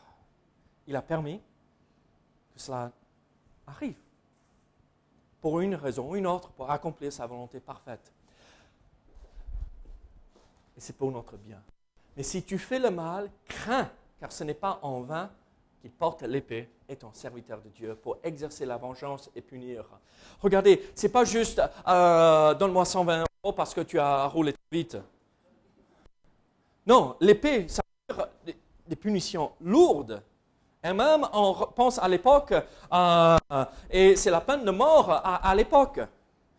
il 0.86 0.94
a 0.94 1.02
permis 1.02 1.40
que 2.54 2.60
cela 2.60 2.92
arrive 3.66 3.96
pour 5.40 5.60
une 5.60 5.74
raison 5.74 6.10
ou 6.10 6.16
une 6.16 6.26
autre, 6.26 6.50
pour 6.50 6.70
accomplir 6.70 7.12
sa 7.12 7.26
volonté 7.26 7.58
parfaite. 7.60 8.12
Et 10.76 10.80
c'est 10.80 10.96
pour 10.96 11.10
notre 11.10 11.36
bien. 11.36 11.60
Mais 12.16 12.22
si 12.22 12.42
tu 12.44 12.56
fais 12.56 12.78
le 12.78 12.90
mal, 12.90 13.30
crains, 13.46 13.90
car 14.20 14.30
ce 14.30 14.44
n'est 14.44 14.54
pas 14.54 14.78
en 14.82 15.00
vain 15.00 15.30
qu'il 15.80 15.90
porte 15.90 16.22
l'épée 16.22 16.70
et 16.88 16.96
ton 16.96 17.12
serviteur 17.12 17.60
de 17.60 17.68
Dieu 17.68 17.96
pour 17.96 18.18
exercer 18.22 18.64
la 18.64 18.76
vengeance 18.76 19.28
et 19.34 19.40
punir. 19.40 19.84
Regardez, 20.40 20.88
ce 20.94 21.06
n'est 21.06 21.12
pas 21.12 21.24
juste 21.24 21.60
euh, 21.86 22.54
donne-moi 22.54 22.84
120 22.84 23.24
euros 23.44 23.52
parce 23.52 23.74
que 23.74 23.80
tu 23.80 23.98
as 23.98 24.26
roulé 24.26 24.54
vite. 24.70 24.96
Non, 26.88 27.14
l'épée, 27.20 27.68
ça 27.68 27.82
veut 28.08 28.16
dire 28.16 28.28
des 28.88 28.96
punitions 28.96 29.52
lourdes 29.60 30.22
et 30.82 30.92
même, 30.92 31.26
on 31.32 31.54
pense 31.74 31.98
à 31.98 32.06
l'époque, 32.06 32.54
euh, 32.92 33.36
et 33.90 34.14
c'est 34.14 34.30
la 34.30 34.40
peine 34.40 34.64
de 34.64 34.70
mort 34.70 35.10
à, 35.10 35.54
l'époque. 35.54 36.00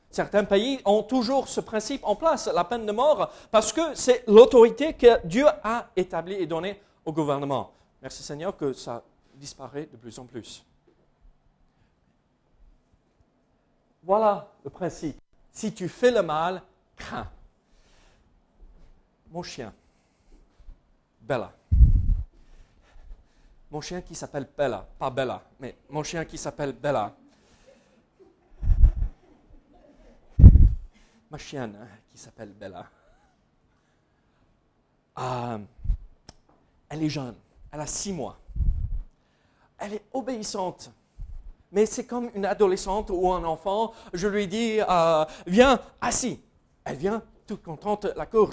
Certains 0.10 0.44
pays 0.44 0.80
ont 0.84 1.04
toujours 1.04 1.48
ce 1.48 1.62
principe 1.62 2.02
en 2.04 2.16
place, 2.16 2.48
la 2.48 2.66
peine 2.66 2.86
de 2.86 2.92
mort, 2.92 3.32
parce 3.50 3.72
que 3.72 3.96
c'est 3.96 4.24
l'autorité 4.28 4.94
que 4.94 5.26
Dieu 5.26 5.46
a 5.64 5.88
établie 5.96 6.36
et 6.36 6.46
donnée 6.46 6.82
au 7.06 7.14
gouvernement. 7.14 7.72
Merci 8.02 8.22
Seigneur 8.22 8.58
que 8.58 8.74
ça 8.74 9.04
disparaît 9.36 9.88
de 9.90 9.98
plus 9.98 10.20
en 10.20 10.26
plus. 10.26 10.66
Voilà 14.04 14.48
le 14.64 14.70
principe. 14.70 15.18
Si 15.52 15.74
tu 15.74 15.88
fais 15.88 16.12
le 16.12 16.22
mal, 16.22 16.62
crains. 16.96 17.30
Mon 19.32 19.44
chien, 19.44 19.74
Bella, 21.30 21.54
mon 23.70 23.82
chien 23.82 24.02
qui 24.02 24.16
s'appelle 24.16 24.50
Bella, 24.58 24.84
pas 24.98 25.12
Bella, 25.12 25.44
mais 25.60 25.78
mon 25.88 26.02
chien 26.02 26.26
qui 26.26 26.40
s'appelle 26.40 26.72
Bella. 26.74 27.16
Ma 31.30 31.38
chienne 31.38 31.78
hein, 31.80 31.88
qui 32.10 32.18
s'appelle 32.18 32.52
Bella. 32.52 32.84
Ah, 35.16 35.60
elle 36.90 37.04
est 37.04 37.10
jeune, 37.10 37.36
elle 37.72 37.82
a 37.82 37.86
six 37.86 38.12
mois. 38.12 38.40
Elle 39.78 39.94
est 39.94 40.06
obéissante. 40.12 40.92
Mais 41.72 41.86
c'est 41.86 42.08
comme 42.08 42.32
une 42.34 42.46
adolescente 42.46 43.12
ou 43.12 43.32
un 43.32 43.44
enfant. 43.44 43.94
Je 44.14 44.28
lui 44.28 44.48
dis, 44.48 44.80
euh, 44.82 45.26
viens, 45.46 45.80
assis. 46.02 46.42
Elle 46.84 46.98
vient 46.98 47.24
toute 47.50 47.64
contente, 47.64 48.06
la 48.16 48.28
cour, 48.28 48.52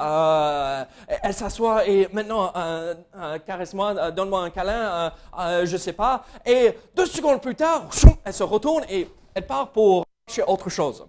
euh, 0.00 0.84
elle 1.22 1.34
s'assoit 1.34 1.86
et 1.86 2.08
maintenant, 2.10 2.50
euh, 2.56 2.94
euh, 3.14 3.38
caresse-moi, 3.38 4.10
donne-moi 4.12 4.44
un 4.44 4.50
câlin, 4.50 5.12
je 5.64 5.76
sais 5.76 5.92
pas. 5.92 6.24
Et 6.46 6.72
deux 6.94 7.04
secondes 7.04 7.42
plus 7.42 7.54
tard, 7.54 7.90
elle 8.24 8.32
se 8.32 8.42
retourne 8.42 8.84
et 8.88 9.06
elle 9.34 9.46
part 9.46 9.72
pour 9.72 10.04
chercher 10.26 10.50
autre 10.50 10.70
chose. 10.70 11.06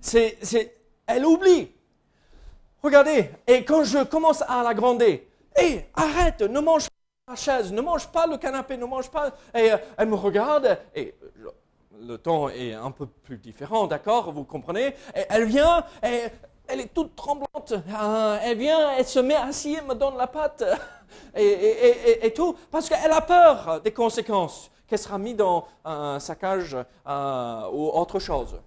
c'est, 0.00 0.38
elle 1.08 1.26
oublie. 1.26 1.72
Regardez, 2.80 3.30
et 3.44 3.64
quand 3.64 3.82
je 3.82 4.04
commence 4.04 4.42
à 4.42 4.62
la 4.62 4.74
gronder, 4.74 5.28
hé, 5.60 5.86
arrête, 5.96 6.42
ne 6.42 6.60
mange 6.60 6.84
pas 6.84 7.32
la 7.32 7.34
chaise, 7.34 7.72
ne 7.72 7.80
mange 7.80 8.06
pas 8.06 8.28
le 8.28 8.36
canapé, 8.36 8.76
ne 8.76 8.84
mange 8.84 9.10
pas. 9.10 9.32
Et 9.52 9.72
elle 9.96 10.08
me 10.08 10.14
regarde 10.14 10.78
et 10.94 11.14
le 12.00 12.18
ton 12.18 12.48
est 12.48 12.74
un 12.74 12.90
peu 12.90 13.06
plus 13.06 13.38
différent, 13.38 13.86
d'accord 13.86 14.32
Vous 14.32 14.44
comprenez? 14.44 14.94
Elle 15.14 15.44
vient, 15.44 15.84
et, 16.02 16.24
elle 16.66 16.80
est 16.80 16.94
toute 16.94 17.14
tremblante. 17.14 17.72
Euh, 17.72 18.38
elle 18.42 18.58
vient, 18.58 18.92
elle 18.92 19.04
se 19.04 19.18
met 19.18 19.34
assise, 19.34 19.82
me 19.82 19.94
donne 19.94 20.16
la 20.16 20.26
patte 20.26 20.64
et, 21.36 22.32
tout, 22.34 22.56
parce 22.70 22.88
qu'elle 22.88 23.12
a 23.12 23.20
peur 23.20 23.80
des 23.82 23.92
conséquences, 23.92 24.70
qu'elle 24.86 24.98
sera 24.98 25.18
mise 25.18 25.36
dans 25.36 25.66
un 25.84 26.18
saccage 26.20 26.76
euh, 27.06 27.68
ou 27.72 27.88
autre 27.88 28.18
chose. 28.18 28.60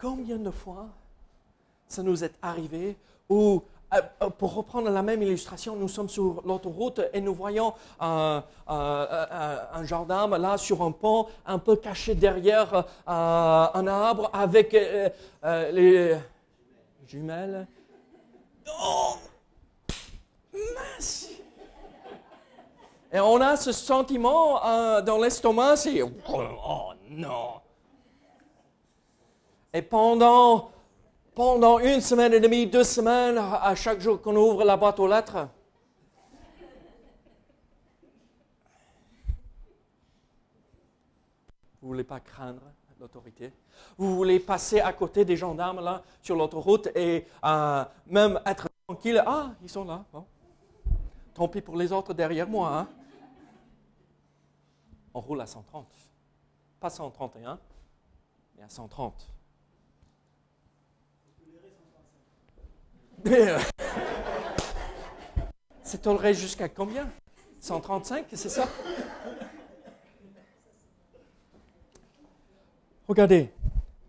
Combien 0.00 0.36
de 0.36 0.50
fois 0.50 0.86
ça 1.88 2.02
nous 2.02 2.22
est 2.22 2.34
arrivé 2.40 2.96
où 3.28 3.62
pour 4.38 4.54
reprendre 4.54 4.90
la 4.90 5.02
même 5.02 5.22
illustration, 5.22 5.74
nous 5.76 5.88
sommes 5.88 6.08
sur 6.08 6.42
l'autoroute 6.44 7.00
et 7.12 7.20
nous 7.20 7.34
voyons 7.34 7.72
un, 8.00 8.42
gendarme 9.82 10.36
là 10.36 10.58
sur 10.58 10.82
un 10.82 10.92
pont, 10.92 11.26
un 11.46 11.58
peu 11.58 11.76
caché 11.76 12.14
derrière 12.14 12.84
un 13.06 13.86
arbre 13.86 14.30
avec 14.32 14.76
les 15.42 16.16
jumelles. 17.06 17.66
Oh, 18.80 19.14
mince! 20.52 21.30
Et 23.10 23.20
on 23.20 23.40
a 23.40 23.56
ce 23.56 23.72
sentiment 23.72 24.60
dans 25.00 25.18
l'estomac, 25.18 25.76
c'est 25.76 26.02
oh 26.02 26.92
non. 27.08 27.54
Et 29.72 29.80
pendant 29.80 30.70
pendant 31.38 31.78
une 31.78 32.00
semaine 32.00 32.32
et 32.32 32.40
demie, 32.40 32.66
deux 32.66 32.82
semaines, 32.82 33.38
à 33.38 33.72
chaque 33.76 34.00
jour 34.00 34.20
qu'on 34.20 34.34
ouvre 34.34 34.64
la 34.64 34.76
boîte 34.76 34.98
aux 34.98 35.06
lettres. 35.06 35.46
Vous 41.80 41.86
ne 41.86 41.92
voulez 41.92 42.02
pas 42.02 42.18
craindre 42.18 42.62
l'autorité? 42.98 43.52
Vous 43.96 44.16
voulez 44.16 44.40
passer 44.40 44.80
à 44.80 44.92
côté 44.92 45.24
des 45.24 45.36
gendarmes 45.36 45.78
là 45.78 46.02
sur 46.20 46.34
l'autoroute 46.34 46.88
et 46.96 47.24
euh, 47.44 47.84
même 48.08 48.40
être 48.44 48.66
tranquille? 48.88 49.22
Ah, 49.24 49.52
ils 49.62 49.70
sont 49.70 49.84
là. 49.84 50.04
Tant 51.34 51.46
pis 51.46 51.60
pour 51.60 51.76
les 51.76 51.92
autres 51.92 52.14
derrière 52.14 52.48
moi. 52.48 52.78
Hein. 52.80 52.88
On 55.14 55.20
roule 55.20 55.40
à 55.40 55.46
130. 55.46 55.86
Pas 56.80 56.90
131, 56.90 57.60
mais 58.56 58.64
à 58.64 58.68
130. 58.68 59.37
C'est 65.82 66.02
toléré 66.02 66.34
jusqu'à 66.34 66.68
combien? 66.68 67.10
135, 67.60 68.26
c'est 68.32 68.48
ça? 68.48 68.68
Regardez, 73.08 73.50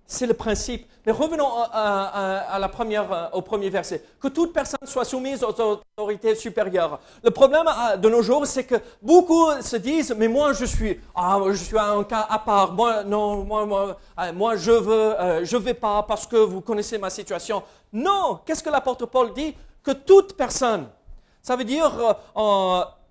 c'est 0.06 0.28
le 0.28 0.34
principe. 0.34 0.88
Mais 1.10 1.16
revenons 1.16 1.50
à, 1.74 2.60
la 2.60 2.70
première, 2.70 3.12
euh, 3.12 3.25
au 3.34 3.42
premier 3.42 3.72
verset. 3.72 4.04
Que 4.22 4.28
toute 4.28 4.54
personne 4.54 4.86
soit 4.86 5.06
soumise 5.06 5.44
aux 5.44 5.60
autorités 5.98 6.36
supérieures. 6.36 7.00
Le 7.24 7.32
problème 7.32 7.66
euh, 7.68 7.98
de 7.98 8.10
nos 8.10 8.22
jours, 8.22 8.46
c'est 8.46 8.63
que 8.63 8.75
beaucoup 9.01 9.50
se 9.60 9.78
disent, 9.78 10.13
mais 10.16 10.28
moi 10.28 10.54
je 10.54 10.66
suis, 10.66 11.00
ah, 11.16 11.39
je 11.50 11.63
suis 11.63 11.80
un 11.80 12.04
cas 12.04 12.28
à 12.30 12.38
part. 12.38 12.74
Moi, 12.74 13.04
non, 13.06 13.44
moi, 13.44 13.66
moi, 13.66 13.98
euh, 14.20 14.34
moi 14.34 14.56
je 14.56 14.70
veux, 14.70 15.16
je 15.46 15.58
vais 15.58 15.74
pas 15.74 16.04
parce 16.04 16.28
que 16.28 16.36
vous 16.36 16.62
connaissez 16.62 17.00
ma 17.00 17.10
situation. 17.10 17.63
Non, 17.92 18.42
qu'est-ce 18.46 18.62
que 18.62 18.70
l'apôtre 18.70 19.08
Paul 19.08 19.34
dit? 19.34 19.56
Que 19.82 19.94
toute 19.94 20.38
personne. 20.38 20.89
Ça 21.42 21.56
veut 21.56 21.63
dire, 21.63 21.92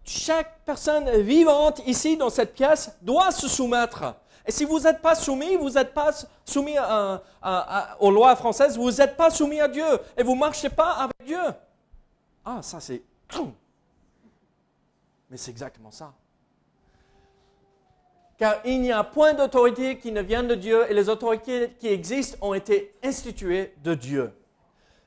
chaque 0.05 0.61
personne 0.65 1.11
vivante 1.23 1.83
ici 1.85 2.17
dans 2.17 2.31
cette 2.31 2.55
pièce 2.55 2.97
doit 3.03 3.33
se 3.33 3.49
soumettre. 3.49 4.15
Et 4.49 4.51
si 4.51 4.65
vous 4.65 4.81
n'êtes 4.81 5.03
pas 5.03 5.15
soumis, 5.15 5.57
vous 5.57 5.69
n'êtes 5.69 5.93
pas 5.93 6.11
soumis 6.43 6.77
aux 8.01 8.11
lois 8.11 8.35
françaises, 8.35 8.79
vous 8.79 8.91
n'êtes 8.91 9.15
pas 9.15 9.29
soumis 9.29 9.61
à 9.61 9.69
Dieu 9.69 9.85
et 10.17 10.23
vous 10.23 10.35
ne 10.35 10.41
marchez 10.41 10.71
pas 10.71 10.93
avec 10.93 11.27
Dieu. 11.27 11.43
Ah, 12.47 12.61
ça 12.63 12.81
c'est... 12.81 13.03
Mais 15.31 15.37
c'est 15.37 15.51
exactement 15.51 15.91
ça. 15.91 16.15
Car 18.39 18.55
il 18.65 18.81
n'y 18.81 18.91
a 18.91 19.05
point 19.05 19.35
d'autorité 19.35 19.99
qui 19.99 20.13
ne 20.13 20.23
vient 20.23 20.45
de 20.45 20.55
Dieu 20.55 20.91
et 20.91 20.95
les 20.95 21.11
autorités 21.11 21.75
qui 21.79 21.89
existent 21.89 22.39
ont 22.41 22.55
été 22.55 22.95
instituées 23.05 23.75
de 23.85 23.93
Dieu. 23.93 24.33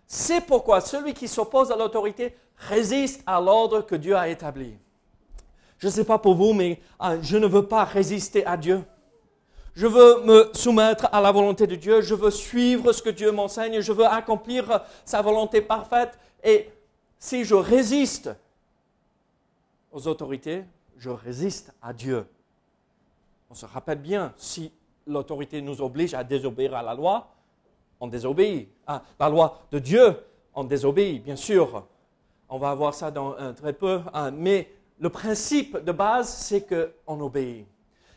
C'est 0.05 0.41
pourquoi 0.41 0.81
celui 0.81 1.15
qui 1.15 1.27
s'oppose 1.27 1.71
à 1.71 1.75
l'autorité 1.75 2.37
résiste 2.57 3.23
à 3.25 3.41
l'ordre 3.41 3.81
que 3.81 3.95
Dieu 3.95 4.15
a 4.15 4.29
établi. 4.29 4.77
Je 5.79 5.87
ne 5.87 5.91
sais 5.91 6.05
pas 6.05 6.19
pour 6.19 6.35
vous, 6.35 6.53
mais 6.53 6.79
je 7.23 7.37
ne 7.37 7.47
veux 7.47 7.65
pas 7.65 7.85
résister 7.85 8.45
à 8.45 8.55
Dieu. 8.55 8.83
Je 9.73 9.87
veux 9.87 10.23
me 10.23 10.51
soumettre 10.53 11.07
à 11.11 11.21
la 11.21 11.31
volonté 11.31 11.65
de 11.65 11.75
Dieu, 11.75 12.01
je 12.01 12.13
veux 12.13 12.31
suivre 12.31 12.91
ce 12.91 13.01
que 13.01 13.09
Dieu 13.09 13.31
m'enseigne, 13.31 13.79
je 13.79 13.93
veux 13.93 14.05
accomplir 14.05 14.81
sa 15.05 15.21
volonté 15.21 15.61
parfaite. 15.61 16.19
Et 16.43 16.69
si 17.17 17.45
je 17.45 17.55
résiste 17.55 18.35
aux 19.91 20.07
autorités, 20.07 20.65
je 20.97 21.09
résiste 21.09 21.73
à 21.81 21.93
Dieu. 21.93 22.25
On 23.49 23.53
se 23.53 23.65
rappelle 23.65 23.99
bien, 23.99 24.33
si 24.37 24.71
l'autorité 25.07 25.61
nous 25.61 25.81
oblige 25.81 26.13
à 26.13 26.23
désobéir 26.23 26.75
à 26.75 26.83
la 26.83 26.93
loi, 26.93 27.27
on 27.99 28.07
désobéit. 28.07 28.69
À 28.85 29.01
la 29.19 29.29
loi 29.29 29.61
de 29.71 29.79
Dieu, 29.79 30.17
on 30.53 30.63
désobéit, 30.63 31.23
bien 31.23 31.35
sûr. 31.35 31.85
On 32.49 32.57
va 32.57 32.73
voir 32.75 32.93
ça 32.93 33.09
dans 33.09 33.35
un 33.37 33.53
très 33.53 33.73
peu. 33.73 34.01
Hein. 34.13 34.31
Mais 34.31 34.69
le 34.99 35.09
principe 35.09 35.77
de 35.77 35.91
base, 35.91 36.29
c'est 36.29 36.67
qu'on 36.67 37.19
obéit. 37.21 37.65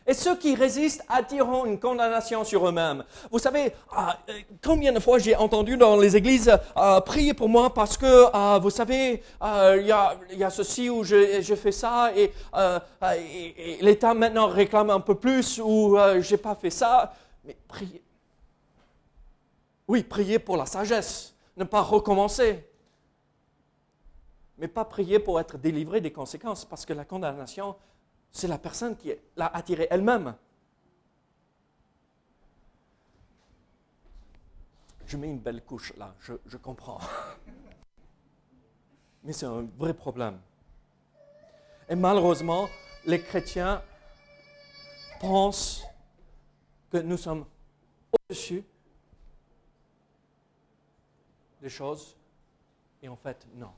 Et 0.06 0.12
ceux 0.12 0.36
qui 0.36 0.54
résistent 0.54 1.02
attireront 1.08 1.64
une 1.64 1.80
condamnation 1.80 2.44
sur 2.44 2.68
eux-mêmes. 2.68 3.04
Vous 3.30 3.38
savez, 3.38 3.72
ah, 3.90 4.18
euh, 4.28 4.32
combien 4.62 4.92
de 4.92 5.00
fois 5.00 5.18
j'ai 5.18 5.34
entendu 5.34 5.78
dans 5.78 5.96
les 5.96 6.14
églises 6.14 6.54
euh, 6.76 7.00
prier 7.00 7.32
pour 7.32 7.48
moi 7.48 7.72
parce 7.72 7.96
que, 7.96 8.04
euh, 8.06 8.58
vous 8.58 8.68
savez, 8.68 9.22
il 9.42 9.86
y, 9.86 9.92
a, 9.92 10.50
ceci 10.50 10.90
ou 10.90 11.04
je, 11.04 11.54
fais 11.54 11.72
ça 11.72 12.12
et, 12.14 12.32
l'État 13.80 14.12
maintenant 14.12 14.48
réclame 14.48 14.90
un 14.90 15.00
peu 15.00 15.14
plus 15.14 15.58
ou 15.64 15.96
j'ai 16.20 16.36
pas 16.36 16.54
fait 16.54 16.70
ça. 16.70 17.14
Mais 17.44 17.56
priez. 17.66 18.02
Oui, 19.88 20.02
priez 20.02 20.38
pour 20.38 20.56
la 20.56 20.66
sagesse, 20.66 21.34
ne 21.56 21.64
pas 21.64 21.80
recommencer. 21.80 22.68
Mais 24.58 24.68
pas 24.68 24.84
prier 24.84 25.18
pour 25.18 25.40
être 25.40 25.58
délivré 25.58 26.00
des 26.00 26.12
conséquences 26.12 26.64
parce 26.64 26.84
que 26.86 26.92
la 26.92 27.04
condamnation, 27.04 27.74
c'est 28.34 28.48
la 28.48 28.58
personne 28.58 28.96
qui 28.96 29.12
l'a 29.36 29.46
attirée 29.46 29.86
elle-même. 29.90 30.34
Je 35.06 35.16
mets 35.16 35.28
une 35.28 35.38
belle 35.38 35.62
couche 35.62 35.94
là, 35.96 36.12
je, 36.18 36.56
comprends. 36.56 36.98
Mais 39.22 39.32
c'est 39.32 39.46
un 39.46 39.62
vrai 39.78 39.94
problème. 39.94 40.40
Et 41.88 41.94
malheureusement, 41.94 42.68
les 43.06 43.22
chrétiens 43.22 43.80
pensent 45.20 45.84
que 46.90 46.98
nous 46.98 47.16
sommes 47.16 47.46
au-dessus 48.10 48.64
des 51.62 51.70
choses, 51.70 52.16
et 53.00 53.08
en 53.08 53.16
fait, 53.16 53.46
non. 53.54 53.72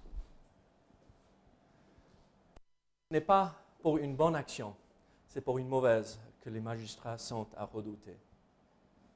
Ce 3.10 3.14
n'est 3.14 3.20
pas 3.20 3.65
pour 3.86 3.98
une 3.98 4.16
bonne 4.16 4.34
action, 4.34 4.74
c'est 5.28 5.40
pour 5.40 5.58
une 5.58 5.68
mauvaise 5.68 6.18
que 6.40 6.50
les 6.50 6.60
magistrats 6.60 7.18
sont 7.18 7.46
à 7.56 7.64
redouter. 7.64 8.18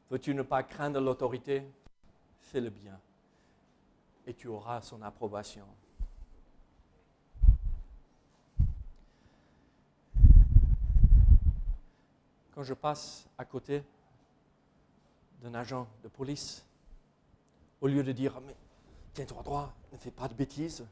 Veux-tu 0.08 0.32
ne 0.32 0.42
pas 0.42 0.62
craindre 0.62 1.00
l'autorité? 1.00 1.64
Fais 2.38 2.60
le 2.60 2.70
bien 2.70 2.96
et 4.28 4.32
tu 4.32 4.46
auras 4.46 4.80
son 4.80 5.02
approbation. 5.02 5.66
Quand 12.54 12.62
je 12.62 12.74
passe 12.74 13.26
à 13.38 13.44
côté 13.44 13.82
d'un 15.42 15.54
agent 15.54 15.88
de 16.04 16.08
police, 16.08 16.64
au 17.80 17.88
lieu 17.88 18.04
de 18.04 18.12
dire 18.12 18.40
Mais 18.46 18.54
tiens-toi 19.14 19.42
droit, 19.42 19.74
ne 19.90 19.98
fais 19.98 20.12
pas 20.12 20.28
de 20.28 20.34
bêtises, 20.34 20.86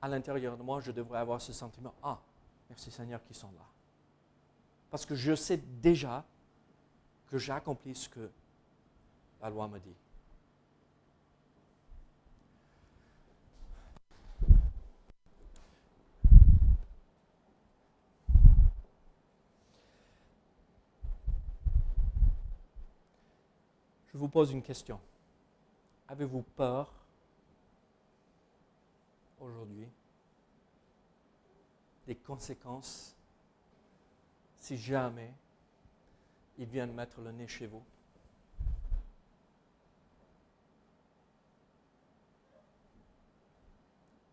à 0.00 0.08
l'intérieur 0.08 0.56
de 0.56 0.62
moi, 0.62 0.80
je 0.80 0.92
devrais 0.92 1.18
avoir 1.18 1.40
ce 1.40 1.52
sentiment, 1.52 1.94
ah, 2.02 2.18
merci 2.68 2.90
Seigneur 2.90 3.22
qui 3.24 3.34
sont 3.34 3.50
là. 3.52 3.64
Parce 4.90 5.04
que 5.04 5.14
je 5.14 5.34
sais 5.34 5.56
déjà 5.56 6.24
que 7.26 7.38
j'ai 7.38 7.52
accompli 7.52 7.94
ce 7.94 8.08
que 8.08 8.30
la 9.40 9.50
loi 9.50 9.68
me 9.68 9.78
dit. 9.78 9.94
Je 24.12 24.16
vous 24.16 24.28
pose 24.28 24.50
une 24.50 24.62
question. 24.62 24.98
Avez-vous 26.08 26.42
peur 26.42 26.97
aujourd'hui 29.40 29.88
des 32.06 32.14
conséquences 32.14 33.14
si 34.56 34.76
jamais 34.76 35.32
ils 36.58 36.66
viennent 36.66 36.92
mettre 36.92 37.20
le 37.20 37.30
nez 37.32 37.46
chez 37.46 37.66
vous. 37.66 37.82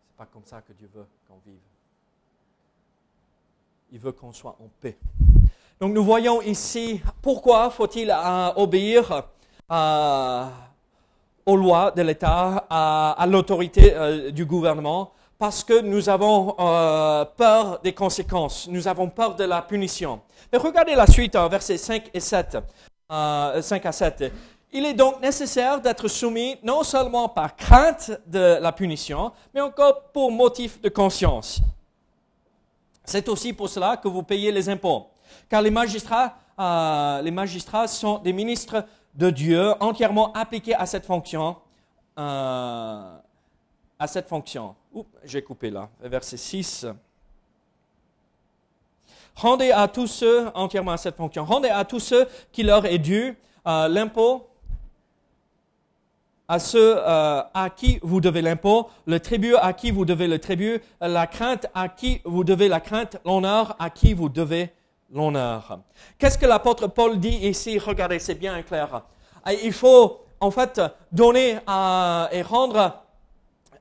C'est 0.08 0.16
pas 0.16 0.26
comme 0.26 0.44
ça 0.44 0.62
que 0.62 0.72
Dieu 0.72 0.88
veut 0.92 1.06
qu'on 1.28 1.38
vive. 1.46 1.60
Il 3.92 3.98
veut 3.98 4.12
qu'on 4.12 4.32
soit 4.32 4.56
en 4.60 4.68
paix. 4.80 4.98
Donc 5.78 5.92
nous 5.92 6.04
voyons 6.04 6.40
ici 6.40 7.02
pourquoi 7.20 7.70
faut-il 7.70 8.10
euh, 8.10 8.52
obéir 8.56 9.28
à 9.68 10.50
aux 11.46 11.56
lois 11.56 11.92
de 11.92 12.02
l'État, 12.02 12.66
à, 12.68 13.24
l'autorité 13.28 13.94
euh, 13.94 14.30
du 14.30 14.44
gouvernement, 14.44 15.12
parce 15.38 15.62
que 15.62 15.80
nous 15.80 16.08
avons 16.08 16.56
euh, 16.58 17.24
peur 17.24 17.78
des 17.82 17.92
conséquences, 17.92 18.66
nous 18.68 18.88
avons 18.88 19.08
peur 19.08 19.36
de 19.36 19.44
la 19.44 19.62
punition. 19.62 20.20
Mais 20.52 20.58
regardez 20.58 20.94
la 20.94 21.06
suite, 21.06 21.36
versets 21.36 21.78
5 21.78 22.10
et 22.12 22.20
7, 22.20 22.58
5 23.08 23.86
à 23.86 23.92
7. 23.92 24.32
Il 24.72 24.84
est 24.84 24.94
donc 24.94 25.22
nécessaire 25.22 25.80
d'être 25.80 26.08
soumis 26.08 26.56
non 26.62 26.82
seulement 26.82 27.28
par 27.28 27.54
crainte 27.54 28.10
de 28.26 28.58
la 28.60 28.72
punition, 28.72 29.32
mais 29.54 29.60
encore 29.60 30.02
pour 30.12 30.32
motif 30.32 30.80
de 30.80 30.88
conscience. 30.88 31.60
C'est 33.04 33.28
aussi 33.28 33.52
pour 33.52 33.68
cela 33.68 33.96
que 33.96 34.08
vous 34.08 34.24
payez 34.24 34.50
les 34.50 34.68
impôts, 34.68 35.06
car 35.48 35.62
les 35.62 35.70
magistrats, 35.70 36.34
euh, 36.58 37.22
les 37.22 37.30
magistrats 37.30 37.86
sont 37.86 38.18
des 38.18 38.32
ministres 38.32 38.84
de 39.14 39.30
Dieu 39.30 39.72
entièrement 39.80 40.32
appliqués 40.32 40.74
à 40.74 40.86
cette 40.86 41.04
fonction. 41.04 41.56
Euh, 42.18 43.16
à 43.98 44.06
cette 44.06 44.28
fonction. 44.28 44.74
J'ai 45.24 45.42
coupé 45.42 45.70
là, 45.70 45.88
verset 46.00 46.36
6. 46.36 46.86
Rendez 49.34 49.70
à 49.70 49.86
tous 49.88 50.06
ceux, 50.06 50.48
entièrement 50.54 50.92
à 50.92 50.96
cette 50.96 51.16
fonction, 51.16 51.44
rendez 51.44 51.68
à 51.68 51.84
tous 51.84 52.00
ceux 52.00 52.26
qui 52.52 52.62
leur 52.62 52.86
est 52.86 52.98
dû 52.98 53.36
euh, 53.66 53.88
l'impôt 53.88 54.48
à 56.48 56.60
ceux 56.60 56.96
à 57.04 57.70
qui 57.74 57.98
vous 58.02 58.20
devez 58.20 58.40
l'impôt, 58.40 58.88
le 59.06 59.18
tribut 59.18 59.56
à 59.56 59.72
qui 59.72 59.90
vous 59.90 60.04
devez 60.04 60.28
le 60.28 60.38
tribut, 60.38 60.80
la 61.00 61.26
crainte 61.26 61.66
à 61.74 61.88
qui 61.88 62.20
vous 62.24 62.44
devez 62.44 62.68
la 62.68 62.78
crainte, 62.78 63.16
l'honneur 63.24 63.74
à 63.80 63.90
qui 63.90 64.14
vous 64.14 64.28
devez 64.28 64.72
l'honneur. 65.12 65.80
Qu'est-ce 66.18 66.38
que 66.38 66.46
l'apôtre 66.46 66.86
Paul 66.86 67.18
dit 67.18 67.36
ici? 67.48 67.78
Regardez, 67.78 68.18
c'est 68.18 68.34
bien 68.34 68.62
clair. 68.62 69.02
Euh, 69.46 69.52
il 69.62 69.72
faut 69.72 70.20
en 70.40 70.50
fait 70.50 70.80
donner 71.12 71.58
euh, 71.68 72.26
et 72.30 72.42
rendre 72.42 73.02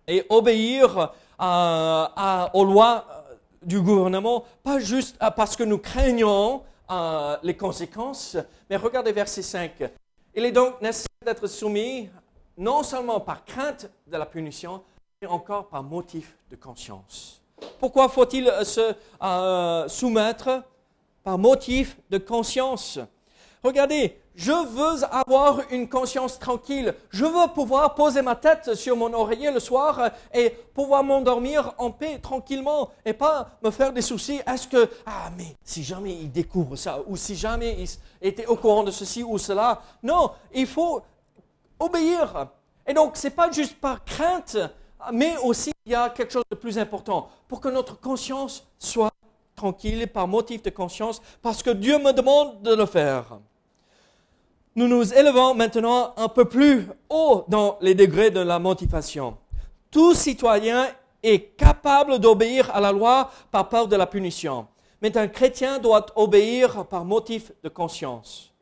et 0.08 0.26
obéir 0.30 1.12
aux 1.40 2.64
lois 2.64 3.06
du 3.62 3.82
gouvernement, 3.82 4.46
pas 4.64 4.80
juste 4.80 5.18
parce 5.36 5.56
que 5.56 5.64
nous 5.64 5.80
craignons 5.80 6.62
les 7.42 7.58
conséquences, 7.58 8.38
mais 8.70 8.76
regardez 8.76 9.12
verset 9.12 9.42
5. 9.42 9.72
Il 10.36 10.46
est 10.46 10.52
donc 10.52 10.80
nécessaire 10.82 11.08
d'être 11.26 11.48
soumis 11.48 12.10
non 12.58 12.84
seulement 12.84 13.20
par 13.20 13.44
crainte 13.46 13.90
de 14.08 14.18
la 14.18 14.26
punition, 14.26 14.82
mais 15.22 15.28
encore 15.28 15.68
par 15.68 15.84
motif 15.84 16.36
de 16.50 16.56
conscience. 16.56 17.42
Pourquoi 17.80 18.10
faut-il 18.10 18.48
euh, 18.48 18.64
se 18.64 18.94
euh, 19.22 19.88
soumettre 19.88 20.64
par 21.26 21.38
motif 21.38 21.98
de 22.10 22.18
conscience 22.18 23.00
Regardez, 23.66 24.22
je 24.36 24.52
veux 24.52 25.04
avoir 25.06 25.62
une 25.72 25.90
conscience 25.90 26.38
tranquille. 26.38 26.94
Je 27.10 27.26
veux 27.26 27.48
pouvoir 27.52 27.96
poser 27.96 28.22
ma 28.22 28.36
tête 28.36 28.76
sur 28.76 28.96
mon 28.96 29.12
oreiller 29.12 29.50
le 29.50 29.60
soir 29.60 30.12
et 30.32 30.52
pouvoir 30.52 31.04
m'endormir 31.04 31.74
en 31.80 31.90
paix 31.90 32.20
tranquillement 32.20 32.92
et 33.04 33.14
pas 33.14 33.58
me 33.64 33.72
faire 33.72 33.92
des 33.92 34.04
soucis. 34.04 34.40
Est-ce 34.46 34.68
que, 34.68 34.88
ah, 35.08 35.32
mais 35.36 35.56
si 35.64 35.84
jamais 35.84 36.14
il 36.14 36.32
découvre 36.32 36.76
ça 36.76 37.00
ou 37.08 37.18
si 37.18 37.36
jamais 37.36 37.76
il 37.80 37.88
était 38.22 38.46
au 38.46 38.56
courant 38.56 38.84
de 38.84 38.92
ceci 38.92 39.24
ou 39.24 39.40
cela. 39.40 39.82
Non, 40.04 40.30
il 40.54 40.68
faut 40.68 41.02
obéir. 41.80 42.50
Et 42.86 42.94
donc, 42.94 43.18
ce 43.18 43.26
n'est 43.26 43.34
pas 43.34 43.50
juste 43.50 43.80
par 43.82 44.06
crainte, 44.06 44.58
mais 45.12 45.38
aussi 45.38 45.72
il 45.88 45.92
y 45.92 45.96
a 45.96 46.12
quelque 46.12 46.34
chose 46.34 46.46
de 46.52 46.56
plus 46.56 46.78
important, 46.78 47.30
pour 47.48 47.60
que 47.60 47.70
notre 47.70 48.00
conscience 48.00 48.68
soit 48.78 49.15
tranquille 49.56 50.08
par 50.08 50.28
motif 50.28 50.62
de 50.64 50.70
conscience, 50.70 51.22
parce 51.42 51.64
que 51.64 51.70
Dieu 51.70 51.98
me 51.98 52.12
demande 52.12 52.62
de 52.62 52.74
le 52.74 52.86
faire. 52.86 53.40
Nous 54.76 54.88
nous 54.88 55.14
élevons 55.14 55.54
maintenant 55.54 56.14
un 56.18 56.28
peu 56.28 56.46
plus 56.46 56.88
haut 57.10 57.46
dans 57.48 57.78
les 57.80 57.96
degrés 57.96 58.32
de 58.32 58.42
la 58.42 58.60
motivation. 58.60 59.38
Tout 59.90 60.14
citoyen 60.14 60.88
est 61.24 61.56
capable 61.56 62.20
d'obéir 62.20 62.70
à 62.76 62.82
la 62.82 62.92
loi 62.92 63.32
par 63.52 63.70
peur 63.70 63.88
de 63.88 63.96
la 63.96 64.06
punition, 64.06 64.68
mais 65.02 65.18
un 65.18 65.28
chrétien 65.28 65.80
doit 65.80 66.06
obéir 66.16 66.86
par 66.88 67.06
motif 67.06 67.52
de 67.64 67.70
conscience. 67.70 68.55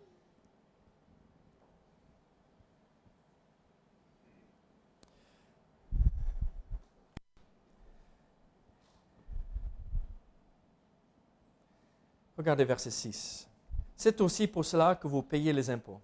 Regardez 12.37 12.65
verset 12.65 12.91
6. 12.91 13.47
C'est 13.95 14.19
aussi 14.21 14.47
pour 14.47 14.65
cela 14.65 14.95
que 14.95 15.07
vous 15.07 15.21
payez 15.21 15.53
les 15.53 15.69
impôts. 15.69 16.01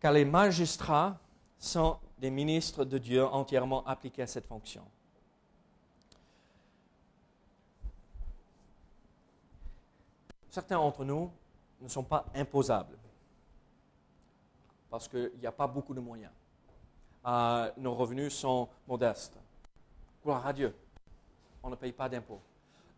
Car 0.00 0.12
les 0.12 0.24
magistrats 0.24 1.18
sont 1.58 1.98
des 2.18 2.30
ministres 2.30 2.84
de 2.84 2.98
Dieu 2.98 3.24
entièrement 3.24 3.86
appliqués 3.86 4.22
à 4.22 4.26
cette 4.26 4.46
fonction. 4.46 4.82
Certains 10.50 10.76
d'entre 10.76 11.04
nous 11.04 11.30
ne 11.80 11.88
sont 11.88 12.02
pas 12.02 12.26
imposables 12.34 12.96
parce 14.90 15.06
qu'il 15.06 15.30
n'y 15.40 15.46
a 15.46 15.52
pas 15.52 15.68
beaucoup 15.68 15.94
de 15.94 16.00
moyens. 16.00 16.32
Euh, 17.24 17.70
nos 17.76 17.94
revenus 17.94 18.34
sont 18.34 18.68
modestes. 18.88 19.38
Gloire 20.22 20.46
à 20.46 20.52
Dieu. 20.52 20.74
On 21.62 21.70
ne 21.70 21.76
paye 21.76 21.92
pas 21.92 22.08
d'impôts. 22.08 22.40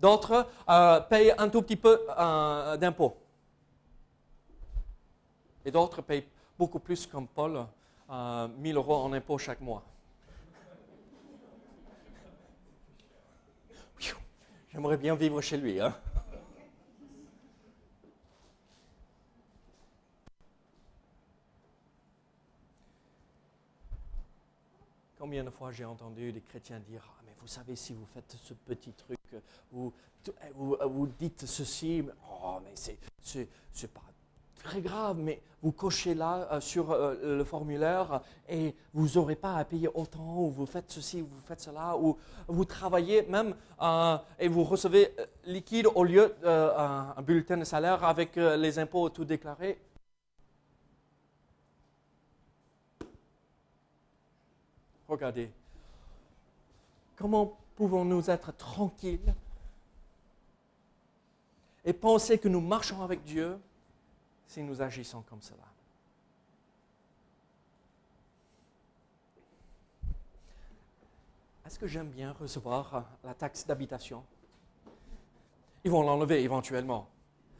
D'autres 0.02 0.48
euh, 0.68 1.00
payent 1.00 1.32
un 1.38 1.48
tout 1.48 1.62
petit 1.62 1.76
peu 1.76 2.00
euh, 2.18 2.76
d'impôts. 2.76 3.16
Et 5.64 5.70
d'autres 5.70 6.02
payent 6.02 6.26
beaucoup 6.58 6.80
plus, 6.80 7.06
comme 7.06 7.28
Paul, 7.28 7.64
euh, 8.10 8.48
1000 8.48 8.76
euros 8.76 8.96
en 8.96 9.12
impôts 9.12 9.38
chaque 9.38 9.60
mois. 9.60 9.84
J'aimerais 14.72 14.96
bien 14.96 15.14
vivre 15.14 15.40
chez 15.40 15.56
lui. 15.56 15.80
Hein? 15.80 15.94
Combien 25.16 25.44
de 25.44 25.50
fois 25.50 25.70
j'ai 25.70 25.84
entendu 25.84 26.32
des 26.32 26.40
chrétiens 26.40 26.80
dire 26.80 27.04
ah, 27.06 27.22
mais 27.24 27.34
vous 27.40 27.46
savez, 27.46 27.76
si 27.76 27.92
vous 27.94 28.06
faites 28.06 28.32
ce 28.32 28.54
petit 28.54 28.92
truc, 28.94 29.21
vous, 29.70 29.92
vous, 30.54 31.06
dites 31.18 31.46
ceci, 31.46 32.04
oh, 32.30 32.58
mais 32.64 32.72
c'est, 32.74 33.92
pas 33.92 34.02
très 34.62 34.80
grave, 34.80 35.18
mais 35.18 35.42
vous 35.62 35.72
cochez 35.72 36.14
là 36.14 36.48
euh, 36.52 36.60
sur 36.60 36.90
euh, 36.92 37.36
le 37.36 37.44
formulaire 37.44 38.20
et 38.48 38.74
vous 38.94 39.08
n'aurez 39.14 39.36
pas 39.36 39.56
à 39.56 39.64
payer 39.64 39.88
autant, 39.92 40.38
ou 40.38 40.50
vous 40.50 40.66
faites 40.66 40.90
ceci, 40.90 41.20
vous 41.20 41.40
faites 41.44 41.60
cela, 41.60 41.96
ou 41.96 42.16
vous 42.46 42.64
travaillez 42.64 43.22
même 43.22 43.54
euh, 43.80 44.16
et 44.38 44.48
vous 44.48 44.64
recevez 44.64 45.14
liquide 45.44 45.88
au 45.94 46.04
lieu 46.04 46.34
d'un 46.42 47.14
bulletin 47.22 47.56
de 47.56 47.64
salaire 47.64 48.04
avec 48.04 48.36
les 48.36 48.78
impôts 48.78 49.08
tout 49.08 49.24
déclarés. 49.24 49.78
Regardez, 55.08 55.50
comment 57.16 57.61
pouvons-nous 57.76 58.30
être 58.30 58.56
tranquilles 58.56 59.34
et 61.84 61.92
penser 61.92 62.38
que 62.38 62.48
nous 62.48 62.60
marchons 62.60 63.02
avec 63.02 63.24
Dieu 63.24 63.58
si 64.46 64.62
nous 64.62 64.80
agissons 64.82 65.22
comme 65.22 65.42
cela? 65.42 65.64
Est-ce 71.66 71.78
que 71.78 71.86
j'aime 71.86 72.10
bien 72.10 72.32
recevoir 72.32 73.04
la 73.24 73.32
taxe 73.34 73.66
d'habitation? 73.66 74.22
Ils 75.84 75.90
vont 75.90 76.02
l'enlever 76.02 76.42
éventuellement, 76.42 77.08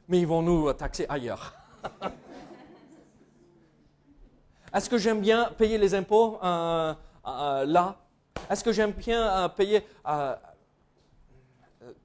mais 0.07 0.21
ils 0.21 0.27
vont 0.27 0.43
nous 0.43 0.73
taxer 0.75 1.07
ailleurs. 1.09 1.55
Est-ce 4.75 4.89
que 4.89 4.99
j'aime 4.99 5.21
bien 5.21 5.51
payer 5.57 5.79
les 5.79 5.95
impôts 5.95 6.39
euh, 6.43 6.95
euh, 7.27 7.65
là? 7.67 8.02
Est-ce 8.51 8.65
que 8.65 8.73
j'aime 8.73 8.93
bien 8.93 9.23
euh, 9.23 9.49
payer 9.49 9.87
euh, 10.07 10.35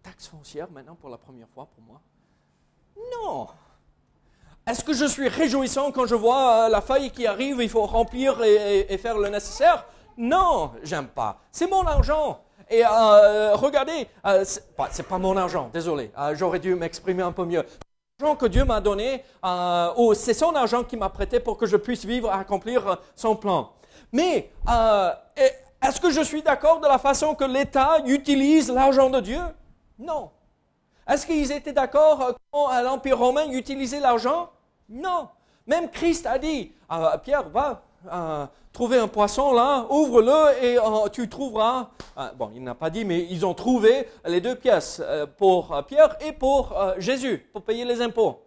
taxe 0.03 0.27
foncière 0.27 0.69
maintenant 0.71 0.95
pour 0.95 1.09
la 1.09 1.17
première 1.17 1.49
fois 1.49 1.67
pour 1.67 1.83
moi? 1.83 2.01
Non. 3.13 3.47
Est-ce 4.65 4.83
que 4.83 4.93
je 4.93 5.05
suis 5.05 5.27
réjouissant 5.27 5.91
quand 5.91 6.05
je 6.05 6.15
vois 6.15 6.69
la 6.69 6.81
feuille 6.81 7.11
qui 7.11 7.25
arrive, 7.25 7.59
il 7.61 7.69
faut 7.69 7.85
remplir 7.85 8.43
et, 8.43 8.97
faire 8.97 9.17
le 9.17 9.29
nécessaire? 9.29 9.85
Non, 10.17 10.73
j'aime 10.83 11.07
pas. 11.07 11.39
C'est 11.51 11.69
mon 11.69 11.85
argent. 11.85 12.41
Et 12.69 12.83
regardez, 12.85 14.09
c'est 14.43 14.75
pas, 14.75 14.89
pas, 14.89 15.17
mon 15.17 15.37
argent, 15.37 15.69
désolé, 15.71 16.11
j'aurais 16.33 16.59
dû 16.59 16.75
m'exprimer 16.75 17.23
un 17.23 17.31
peu 17.31 17.45
mieux. 17.45 17.63
L'argent 18.19 18.35
que 18.35 18.47
Dieu 18.47 18.65
m'a 18.65 18.81
donné, 18.81 19.23
ou 19.95 20.13
c'est 20.15 20.33
son 20.33 20.53
argent 20.53 20.83
qui 20.83 20.97
m'a 20.97 21.09
prêté 21.09 21.39
pour 21.39 21.57
que 21.57 21.65
je 21.65 21.77
puisse 21.77 22.03
vivre, 22.03 22.29
accomplir 22.29 22.97
son 23.15 23.37
plan. 23.37 23.71
Mais 24.11 24.51
euh, 24.69 25.11
est-ce 25.81 26.01
que 26.01 26.11
je 26.11 26.21
suis 26.21 26.41
d'accord 26.41 26.79
de 26.79 26.87
la 26.87 26.97
façon 26.97 27.35
que 27.35 27.43
l'État 27.43 27.99
utilise 28.05 28.69
l'argent 28.71 29.09
de 29.09 29.19
Dieu? 29.19 29.41
Non. 29.99 30.31
Est-ce 31.07 31.25
qu'ils 31.25 31.51
étaient 31.51 31.73
d'accord 31.73 32.35
quand 32.51 32.81
l'Empire 32.81 33.17
romain 33.17 33.49
utilisait 33.51 33.99
l'argent? 33.99 34.49
Non. 34.89 35.29
Même 35.65 35.89
Christ 35.89 36.25
a 36.25 36.39
dit, 36.39 36.71
ah, 36.89 37.17
Pierre, 37.23 37.49
va, 37.49 37.83
euh, 38.11 38.45
trouver 38.71 38.99
un 38.99 39.07
poisson 39.07 39.53
là, 39.53 39.87
ouvre-le 39.89 40.63
et 40.63 40.77
euh, 40.77 41.09
tu 41.09 41.27
trouveras. 41.27 41.89
Euh, 42.17 42.31
bon, 42.33 42.51
il 42.53 42.63
n'a 42.63 42.75
pas 42.75 42.89
dit, 42.89 43.03
mais 43.05 43.25
ils 43.29 43.45
ont 43.45 43.53
trouvé 43.53 44.07
les 44.25 44.39
deux 44.39 44.55
pièces 44.55 45.01
pour 45.37 45.83
Pierre 45.87 46.15
et 46.21 46.31
pour 46.31 46.75
Jésus, 46.97 47.39
pour 47.51 47.63
payer 47.63 47.85
les 47.85 48.01
impôts. 48.01 48.43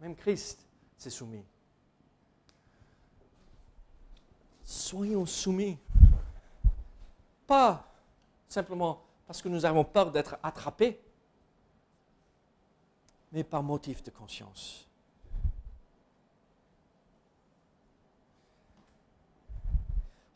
Même 0.00 0.14
Christ 0.14 0.66
s'est 0.96 1.10
soumis. 1.10 1.44
Soyons 4.70 5.26
soumis. 5.26 5.76
Pas 7.44 7.92
simplement 8.48 9.02
parce 9.26 9.42
que 9.42 9.48
nous 9.48 9.64
avons 9.64 9.82
peur 9.82 10.12
d'être 10.12 10.38
attrapés, 10.44 11.00
mais 13.32 13.42
par 13.42 13.64
motif 13.64 14.00
de 14.04 14.12
conscience. 14.12 14.86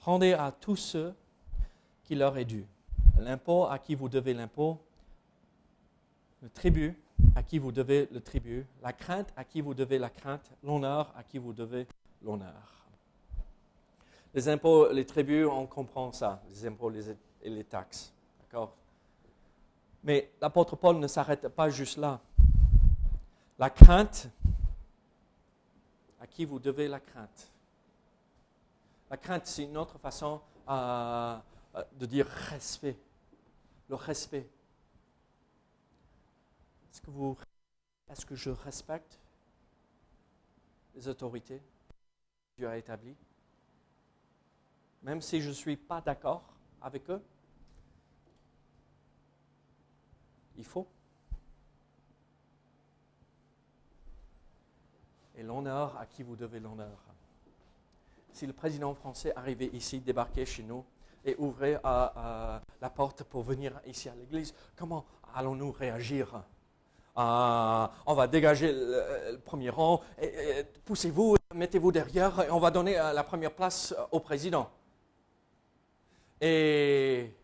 Rendez 0.00 0.32
à 0.32 0.50
tous 0.50 0.74
ceux 0.74 1.14
qui 2.02 2.16
leur 2.16 2.36
est 2.36 2.44
dû. 2.44 2.66
L'impôt 3.20 3.66
à 3.66 3.78
qui 3.78 3.94
vous 3.94 4.08
devez 4.08 4.34
l'impôt, 4.34 4.80
le 6.42 6.50
tribut 6.50 7.00
à 7.36 7.44
qui 7.44 7.60
vous 7.60 7.70
devez 7.70 8.08
le 8.10 8.20
tribut, 8.20 8.66
la 8.82 8.92
crainte 8.92 9.32
à 9.36 9.44
qui 9.44 9.60
vous 9.60 9.74
devez 9.74 10.00
la 10.00 10.10
crainte, 10.10 10.50
l'honneur 10.64 11.12
à 11.16 11.22
qui 11.22 11.38
vous 11.38 11.52
devez 11.52 11.86
l'honneur. 12.20 12.83
Les 14.34 14.48
impôts, 14.48 14.90
les 14.90 15.06
tributs, 15.06 15.44
on 15.44 15.66
comprend 15.66 16.10
ça, 16.10 16.42
les 16.48 16.66
impôts 16.66 16.90
et 16.90 17.50
les 17.50 17.64
taxes. 17.64 18.12
Mais 20.02 20.32
l'apôtre 20.40 20.76
Paul 20.76 20.98
ne 20.98 21.06
s'arrête 21.06 21.48
pas 21.48 21.70
juste 21.70 21.96
là. 21.96 22.20
La 23.58 23.70
crainte, 23.70 24.28
à 26.20 26.26
qui 26.26 26.44
vous 26.44 26.58
devez 26.58 26.88
la 26.88 27.00
crainte? 27.00 27.52
La 29.08 29.16
crainte, 29.16 29.46
c'est 29.46 29.62
une 29.62 29.76
autre 29.76 29.98
façon 29.98 30.40
euh, 30.68 31.38
euh, 31.76 31.84
de 31.92 32.06
dire 32.06 32.26
respect. 32.26 32.96
Le 33.88 33.94
respect. 33.94 34.48
Est-ce 36.90 37.00
que, 37.00 37.10
vous, 37.10 37.36
est-ce 38.10 38.26
que 38.26 38.34
je 38.34 38.50
respecte 38.50 39.20
les 40.94 41.06
autorités 41.06 41.58
que 41.58 42.56
Dieu 42.58 42.68
a 42.68 42.76
établies? 42.76 43.16
Même 45.04 45.20
si 45.20 45.40
je 45.40 45.48
ne 45.48 45.54
suis 45.54 45.76
pas 45.76 46.00
d'accord 46.00 46.42
avec 46.82 47.08
eux 47.10 47.22
Il 50.56 50.64
faut. 50.64 50.86
Et 55.36 55.42
l'honneur 55.42 55.96
à 55.96 56.06
qui 56.06 56.22
vous 56.22 56.36
devez 56.36 56.60
l'honneur 56.60 57.04
si 58.34 58.46
le 58.46 58.52
président 58.52 58.94
français 58.94 59.32
arrivait 59.36 59.70
ici, 59.72 60.00
débarquait 60.00 60.44
chez 60.44 60.64
nous 60.64 60.84
et 61.24 61.36
ouvrait 61.38 61.80
euh, 61.84 62.06
euh, 62.16 62.58
la 62.82 62.90
porte 62.90 63.22
pour 63.22 63.42
venir 63.42 63.72
ici 63.86 64.08
à 64.08 64.14
l'église, 64.14 64.52
comment 64.76 65.06
allons-nous 65.34 65.72
réagir? 65.72 66.42
Euh, 67.16 67.86
On 68.06 68.14
va 68.14 68.26
dégager 68.26 68.72
le, 68.72 69.38
premier 69.38 69.70
rang, 69.70 70.02
poussez-vous, 70.84 71.36
mettez-vous 71.54 71.92
derrière 71.92 72.40
et 72.42 72.50
on 72.50 72.58
va 72.58 72.72
donner 72.72 72.94
la 72.94 73.22
première 73.22 73.52
place 73.52 73.94
au 74.10 74.18
président. 74.18 74.68
Et 76.46 77.35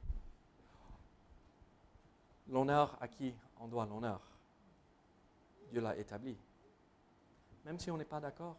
l'honneur 2.49 2.99
à 3.01 3.09
qui 3.09 3.35
on 3.59 3.67
doit 3.67 3.87
l'honneur 3.87 4.21
Dieu 5.71 5.81
l'a 5.81 5.97
établi. 5.97 6.37
Même 7.65 7.79
si 7.79 7.91
on 7.91 7.97
n'est 7.97 8.05
pas 8.05 8.21
d'accord. 8.21 8.57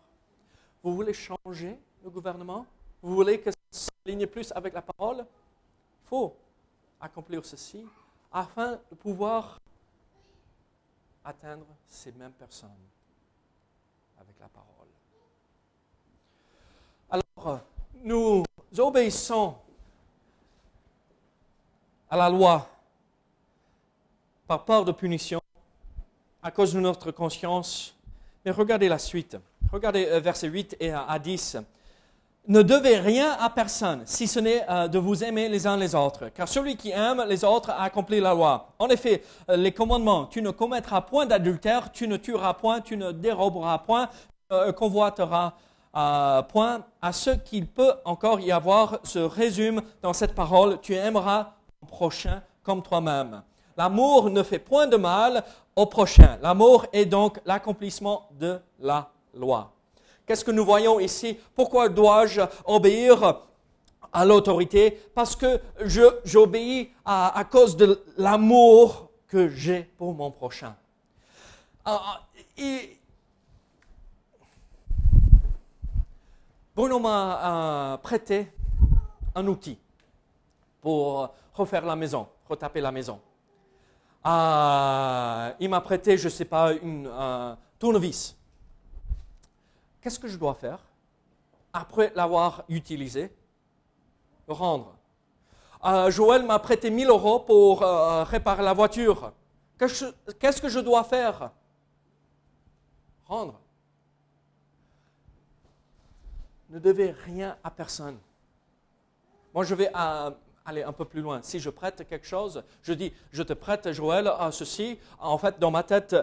Vous 0.82 0.96
voulez 0.96 1.14
changer 1.14 1.80
le 2.04 2.10
gouvernement? 2.10 2.66
Vous 3.04 3.14
voulez 3.14 3.40
que 3.40 3.52
ça 3.52 3.58
s'aligne 3.70 4.26
plus 4.26 4.52
avec 4.54 4.74
la 4.74 4.82
parole? 4.82 5.18
Il 5.20 6.08
faut 6.08 6.36
accomplir 7.00 7.46
ceci 7.46 7.86
afin 8.32 8.80
de 8.90 8.96
pouvoir 8.96 9.60
atteindre 11.24 11.68
ces 11.86 12.12
mêmes 12.14 12.34
personnes 12.34 12.72
avec 14.20 14.40
la 14.40 14.50
parole. 14.50 14.88
Alors, 17.12 17.62
nous 17.94 18.44
obéissons 18.80 19.56
à 22.12 22.18
la 22.18 22.30
loi 22.30 22.68
par 24.46 24.66
peur 24.66 24.84
de 24.84 24.92
punition 24.92 25.42
à 26.44 26.52
cause 26.52 26.74
de 26.74 26.80
notre 26.82 27.12
conscience. 27.12 27.96
Mais 28.44 28.52
regardez 28.52 28.90
la 28.90 29.00
suite. 29.00 29.38
Regardez 29.72 30.06
euh, 30.08 30.20
versets 30.20 30.50
8 30.50 30.76
et 30.82 30.92
à 30.92 31.18
10 31.18 31.58
ne 32.48 32.64
devez 32.64 32.98
rien 32.98 33.38
à 33.40 33.52
personne, 33.52 34.02
si 34.06 34.26
ce 34.28 34.40
n'est 34.40 34.66
euh, 34.68 34.88
de 34.88 34.98
vous 34.98 35.24
aimer 35.24 35.48
les 35.48 35.68
uns 35.68 35.78
les 35.78 35.94
autres. 35.94 36.30
Car 36.30 36.48
celui 36.48 36.76
qui 36.76 36.90
aime 36.90 37.24
les 37.30 37.46
autres 37.46 37.70
a 37.70 37.84
accompli 37.84 38.20
la 38.20 38.34
loi. 38.34 38.74
En 38.80 38.88
effet, 38.88 39.24
euh, 39.50 39.56
les 39.56 39.72
commandements, 39.72 40.26
tu 40.26 40.42
ne 40.42 40.50
commettras 40.50 41.02
point 41.02 41.28
d'adultère, 41.28 41.92
tu 41.92 42.08
ne 42.08 42.18
tueras 42.18 42.56
point, 42.56 42.82
tu 42.82 42.98
ne 42.98 43.12
déroberas 43.12 43.78
point, 43.78 44.08
tu 44.08 44.56
ne 44.56 44.72
convoiteras 44.72 45.54
point. 46.50 46.82
À 47.02 47.14
ce 47.14 47.30
qu'il 47.30 47.68
peut 47.68 47.94
encore 48.06 48.40
y 48.40 48.52
avoir 48.52 49.00
se 49.04 49.20
résume 49.20 49.82
dans 50.02 50.14
cette 50.14 50.34
parole, 50.34 50.80
tu 50.82 50.96
aimeras 50.96 51.54
prochain 51.88 52.42
comme 52.64 52.82
toi-même. 52.82 53.42
L'amour 53.78 54.30
ne 54.30 54.44
fait 54.44 54.60
point 54.60 54.88
de 54.88 54.98
mal 54.98 55.44
au 55.76 55.86
prochain. 55.86 56.38
L'amour 56.42 56.86
est 56.94 57.06
donc 57.06 57.40
l'accomplissement 57.46 58.28
de 58.40 58.60
la 58.80 59.10
loi. 59.34 59.72
Qu'est-ce 60.26 60.46
que 60.46 60.52
nous 60.52 60.66
voyons 60.66 61.00
ici? 61.00 61.38
Pourquoi 61.56 61.90
dois-je 61.90 62.42
obéir 62.66 63.42
à 64.14 64.26
l'autorité? 64.26 64.92
Parce 65.16 65.36
que 65.36 65.60
j'obéis 66.24 66.92
à, 67.06 67.44
cause 67.50 67.76
de 67.76 68.04
l'amour 68.18 69.10
que 69.28 69.50
j'ai 69.50 69.84
pour 69.98 70.14
mon 70.14 70.30
prochain. 70.30 70.76
Ah, 71.84 72.22
Bruno 76.76 77.00
m'a 77.00 77.94
euh, 77.94 77.98
prêté 77.98 78.52
un 79.36 79.48
outil 79.48 79.78
pour 80.82 81.34
refaire 81.62 81.86
la 81.86 81.96
maison, 81.96 82.28
retaper 82.50 82.82
la 82.82 82.92
maison. 82.92 83.20
Euh, 84.26 85.52
il 85.60 85.70
m'a 85.70 85.82
prêté, 85.82 86.18
je 86.18 86.26
ne 86.26 86.30
sais 86.30 86.46
pas, 86.46 86.74
une 86.74 87.10
tournevis 87.80 88.36
qu'est-ce 90.02 90.20
que 90.20 90.28
je 90.28 90.38
dois 90.38 90.56
faire 90.56 90.80
après 91.72 92.12
l'avoir 92.16 92.66
utilisé? 92.68 93.32
Rendre. 94.48 94.98
Euh, 95.86 96.12
Joël 96.12 96.44
m'a 96.44 96.60
prêté 96.60 96.90
1000 96.90 97.08
euros 97.08 97.40
pour 97.40 97.84
euh, 97.84 98.24
réparer 98.24 98.64
la 98.64 98.74
voiture. 98.74 99.32
Qu'est-ce 99.78 100.62
que 100.62 100.68
je 100.68 100.80
dois 100.80 101.04
faire? 101.04 101.52
Rendre. 103.26 103.60
Ne 106.70 106.80
devez 106.80 107.12
rien 107.12 107.58
à 107.64 107.72
personne. 107.72 108.18
Moi, 109.54 109.64
je 109.64 109.76
vais 109.76 109.90
euh, 109.96 110.32
aller 110.66 110.84
un 110.84 110.94
peu 110.94 111.06
plus 111.06 111.22
loin. 111.22 111.42
Si 111.42 111.60
je 111.60 111.70
prête 111.70 112.08
quelque 112.08 112.28
chose, 112.28 112.64
je 112.82 112.94
dis, 112.94 113.14
je 113.32 113.44
te 113.44 113.54
prête, 113.54 113.92
Joël, 113.92 114.28
à 114.28 114.52
ceci. 114.52 115.00
En 115.20 115.38
fait, 115.38 115.60
dans 115.60 115.72
ma 115.72 115.84
tête, 115.84 116.16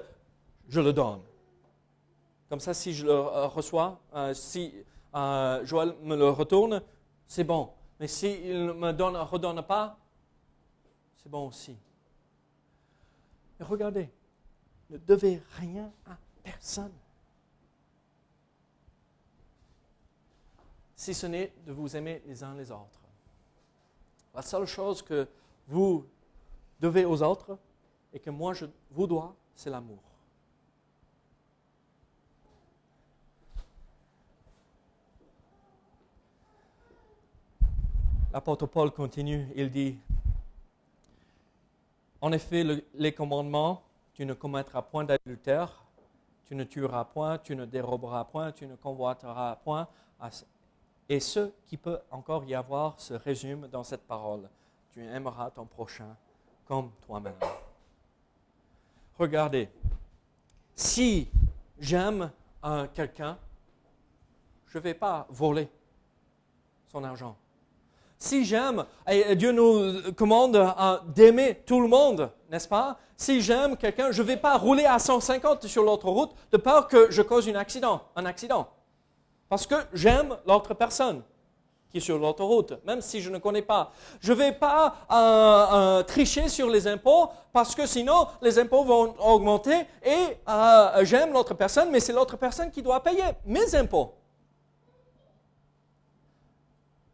je 0.68 0.80
le 0.80 0.92
donne. 0.92 1.20
Comme 2.48 2.60
ça, 2.60 2.72
si 2.72 2.94
je 2.94 3.04
le 3.04 3.12
euh, 3.12 3.46
reçois, 3.46 4.00
euh, 4.14 4.32
si 4.32 4.74
euh, 5.14 5.64
Joël 5.64 5.94
me 6.02 6.16
le 6.16 6.30
retourne, 6.30 6.82
c'est 7.26 7.44
bon. 7.44 7.70
Mais 8.00 8.06
s'il 8.06 8.66
ne 8.66 8.72
me 8.72 8.92
donne, 8.92 9.16
redonne 9.16 9.62
pas, 9.62 9.98
c'est 11.16 11.28
bon 11.28 11.48
aussi. 11.48 11.76
Mais 13.58 13.66
regardez, 13.66 14.08
ne 14.88 14.98
devez 14.98 15.42
rien 15.56 15.90
à 16.06 16.16
personne. 16.42 16.92
Si 20.94 21.12
ce 21.12 21.26
n'est 21.26 21.52
de 21.66 21.72
vous 21.72 21.96
aimer 21.96 22.22
les 22.26 22.42
uns 22.42 22.54
les 22.54 22.70
autres. 22.70 22.97
La 24.38 24.42
seule 24.42 24.66
chose 24.66 25.02
que 25.02 25.26
vous 25.66 26.06
devez 26.78 27.04
aux 27.04 27.24
autres 27.24 27.58
et 28.12 28.20
que 28.20 28.30
moi 28.30 28.54
je 28.54 28.66
vous 28.92 29.08
dois, 29.08 29.34
c'est 29.56 29.68
l'amour. 29.68 29.98
l'apôtre 38.32 38.66
Paul 38.66 38.92
continue, 38.92 39.48
il 39.56 39.72
dit, 39.72 39.98
en 42.20 42.30
effet, 42.30 42.64
les 42.94 43.12
commandements, 43.12 43.82
tu 44.14 44.24
ne 44.24 44.34
commettras 44.34 44.82
point 44.82 45.02
d'adultère, 45.02 45.82
tu 46.44 46.54
ne 46.54 46.62
tueras 46.62 47.06
point, 47.06 47.38
tu 47.38 47.56
ne 47.56 47.64
déroberas 47.64 48.24
point, 48.26 48.52
tu 48.52 48.68
ne 48.68 48.76
convoiteras 48.76 49.56
point. 49.56 49.88
Et 51.08 51.20
ce 51.20 51.50
qui 51.66 51.76
peut 51.76 51.98
encore 52.10 52.44
y 52.44 52.54
avoir 52.54 53.00
se 53.00 53.14
résume 53.14 53.68
dans 53.68 53.82
cette 53.84 54.06
parole. 54.06 54.48
Tu 54.92 55.04
aimeras 55.04 55.50
ton 55.50 55.64
prochain 55.64 56.16
comme 56.66 56.90
toi-même. 57.06 57.38
Regardez, 59.18 59.70
si 60.74 61.28
j'aime 61.78 62.30
quelqu'un, 62.94 63.38
je 64.66 64.78
ne 64.78 64.82
vais 64.82 64.94
pas 64.94 65.26
voler 65.30 65.68
son 66.92 67.02
argent. 67.04 67.36
Si 68.18 68.44
j'aime, 68.44 68.84
et 69.08 69.34
Dieu 69.36 69.52
nous 69.52 70.12
commande 70.12 70.58
d'aimer 71.14 71.62
tout 71.64 71.80
le 71.80 71.88
monde, 71.88 72.30
n'est-ce 72.50 72.68
pas? 72.68 72.98
Si 73.16 73.40
j'aime 73.40 73.76
quelqu'un, 73.76 74.10
je 74.10 74.22
ne 74.22 74.26
vais 74.26 74.36
pas 74.36 74.58
rouler 74.58 74.84
à 74.84 74.98
150 74.98 75.66
sur 75.66 75.84
l'autre 75.84 76.08
route 76.08 76.32
de 76.52 76.56
peur 76.56 76.86
que 76.86 77.10
je 77.10 77.22
cause 77.22 77.48
un 77.48 77.54
accident, 77.54 78.02
un 78.14 78.26
accident. 78.26 78.68
Parce 79.48 79.66
que 79.66 79.76
j'aime 79.92 80.36
l'autre 80.46 80.74
personne 80.74 81.22
qui 81.90 81.98
est 81.98 82.00
sur 82.00 82.18
l'autoroute, 82.18 82.74
même 82.84 83.00
si 83.00 83.20
je 83.20 83.30
ne 83.30 83.38
connais 83.38 83.62
pas. 83.62 83.92
Je 84.20 84.32
ne 84.32 84.38
vais 84.38 84.52
pas 84.52 84.94
euh, 85.10 85.76
euh, 85.76 86.02
tricher 86.02 86.48
sur 86.48 86.68
les 86.68 86.86
impôts 86.86 87.30
parce 87.52 87.74
que 87.74 87.86
sinon 87.86 88.26
les 88.42 88.58
impôts 88.58 88.84
vont 88.84 89.14
augmenter 89.20 89.86
et 90.04 90.36
j'aime 91.04 91.32
l'autre 91.32 91.54
personne, 91.54 91.90
mais 91.90 92.00
c'est 92.00 92.12
l'autre 92.12 92.36
personne 92.36 92.70
qui 92.70 92.82
doit 92.82 93.02
payer 93.02 93.24
mes 93.46 93.74
impôts. 93.74 94.14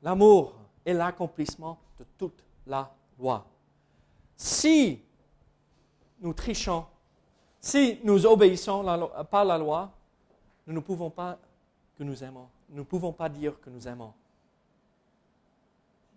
L'amour 0.03 0.53
est 0.85 0.93
l'accomplissement 0.93 1.79
de 1.99 2.05
toute 2.19 2.45
la 2.67 2.91
loi. 3.19 3.47
Si 4.37 5.01
nous 6.21 6.35
trichons, 6.35 6.85
si 7.61 8.01
nous 8.03 8.27
obéissons 8.27 8.85
pas 9.31 9.41
à 9.41 9.45
la 9.45 9.57
loi, 9.57 9.91
nous 10.67 10.75
ne 10.75 10.81
pouvons 10.81 11.11
pas 11.11 11.39
que 11.97 12.05
nous 12.05 12.25
aimons. 12.25 12.49
Nous 12.71 12.79
ne 12.79 12.83
pouvons 12.83 13.13
pas 13.13 13.29
dire 13.29 13.61
que 13.61 13.71
nous 13.71 13.87
aimons 13.87 14.13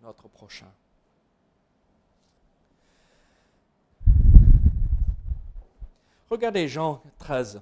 notre 0.02 0.28
prochain. 0.28 0.72
Regardez 6.30 6.68
Jean 6.68 7.02
13. 7.20 7.62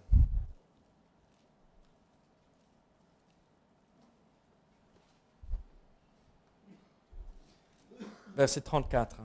verset 8.36 8.62
34. 8.62 9.15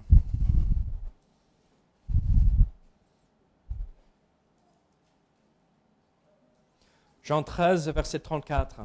Jean 7.31 7.45
13, 7.45 7.91
verset 7.91 8.19
34. 8.19 8.81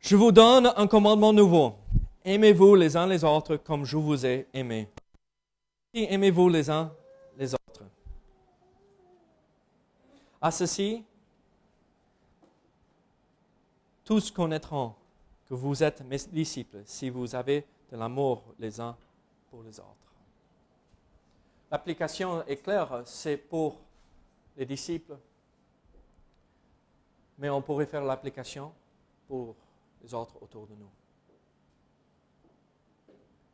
Je 0.00 0.16
vous 0.16 0.32
donne 0.32 0.72
un 0.76 0.88
commandement 0.88 1.32
nouveau. 1.32 1.76
Aimez-vous 2.24 2.74
les 2.74 2.96
uns 2.96 3.06
les 3.06 3.22
autres 3.22 3.58
comme 3.58 3.84
je 3.84 3.96
vous 3.96 4.26
ai 4.26 4.48
aimé. 4.52 4.88
Aimez-vous 5.92 6.48
les 6.48 6.68
uns 6.68 6.92
les 7.38 7.54
autres? 7.54 7.84
À 10.42 10.50
ceci, 10.50 11.04
tous 14.04 14.32
connaîtront 14.32 14.94
que 15.48 15.54
vous 15.54 15.80
êtes 15.80 16.00
mes 16.00 16.18
disciples 16.32 16.82
si 16.86 17.08
vous 17.08 17.36
avez 17.36 17.64
de 17.92 17.96
l'amour 17.96 18.42
les 18.58 18.80
uns 18.80 18.96
pour 19.48 19.62
les 19.62 19.78
autres. 19.78 20.12
L'application 21.70 22.44
est 22.48 22.56
claire, 22.56 23.02
c'est 23.04 23.36
pour 23.36 23.76
les 24.56 24.66
disciples, 24.66 25.16
mais 27.38 27.50
on 27.50 27.60
pourrait 27.62 27.86
faire 27.86 28.04
l'application 28.04 28.72
pour 29.26 29.54
les 30.02 30.12
autres 30.14 30.40
autour 30.42 30.66
de 30.66 30.74
nous. 30.74 30.90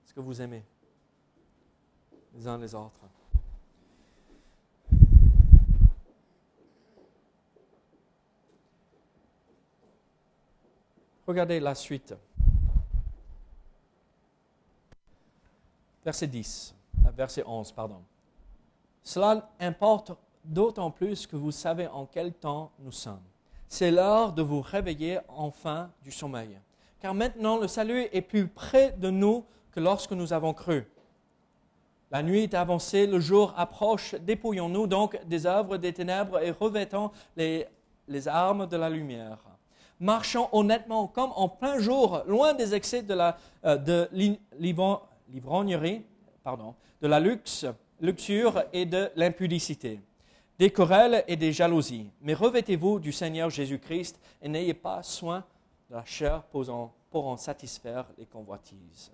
Est-ce 0.04 0.14
que 0.14 0.20
vous 0.20 0.40
aimez 0.40 0.64
les 2.34 2.46
uns 2.46 2.58
les 2.58 2.74
autres? 2.74 3.00
Regardez 11.26 11.60
la 11.60 11.74
suite. 11.76 12.14
verset 16.04 16.26
10, 16.26 16.74
euh, 17.06 17.10
verset 17.10 17.44
11, 17.46 17.72
pardon. 17.72 18.02
Cela 19.02 19.50
importe 19.58 20.12
d'autant 20.44 20.90
plus 20.90 21.26
que 21.26 21.36
vous 21.36 21.52
savez 21.52 21.86
en 21.86 22.06
quel 22.06 22.32
temps 22.34 22.72
nous 22.78 22.92
sommes. 22.92 23.29
C'est 23.72 23.92
l'heure 23.92 24.32
de 24.32 24.42
vous 24.42 24.62
réveiller 24.62 25.20
enfin 25.28 25.92
du 26.02 26.10
sommeil. 26.10 26.58
Car 26.98 27.14
maintenant 27.14 27.56
le 27.56 27.68
salut 27.68 28.08
est 28.12 28.20
plus 28.20 28.48
près 28.48 28.90
de 28.98 29.10
nous 29.10 29.44
que 29.70 29.78
lorsque 29.78 30.10
nous 30.10 30.32
avons 30.32 30.52
cru. 30.52 30.88
La 32.10 32.24
nuit 32.24 32.42
est 32.42 32.54
avancée, 32.54 33.06
le 33.06 33.20
jour 33.20 33.54
approche, 33.56 34.16
dépouillons-nous 34.16 34.88
donc 34.88 35.24
des 35.24 35.46
œuvres 35.46 35.76
des 35.76 35.92
ténèbres 35.92 36.42
et 36.42 36.50
revêtons 36.50 37.12
les, 37.36 37.68
armes 38.26 38.66
de 38.66 38.76
la 38.76 38.90
lumière. 38.90 39.38
Marchons 40.00 40.48
honnêtement 40.50 41.06
comme 41.06 41.30
en 41.36 41.48
plein 41.48 41.78
jour, 41.78 42.24
loin 42.26 42.54
des 42.54 42.74
excès 42.74 43.02
de 43.02 43.14
la, 43.14 43.36
euh, 43.64 43.76
de 43.76 44.08
l'ivrognerie, 45.28 46.02
pardon, 46.42 46.74
de 47.00 47.06
la 47.06 47.20
luxe, 47.20 47.66
luxure 48.00 48.64
et 48.72 48.84
de 48.84 49.10
l'impudicité, 49.14 50.00
des 50.60 50.70
querelles 50.70 51.24
et 51.26 51.36
des 51.36 51.54
jalousies. 51.54 52.10
Mais 52.20 52.34
revêtez-vous 52.34 53.00
du 53.00 53.12
Seigneur 53.12 53.48
Jésus-Christ 53.48 54.20
et 54.42 54.48
n'ayez 54.48 54.74
pas 54.74 55.02
soin 55.02 55.42
de 55.88 55.94
la 55.94 56.04
chair 56.04 56.42
pour 56.42 56.68
en, 56.68 57.36
satisfaire 57.38 58.04
les 58.18 58.26
convoitises. 58.26 59.10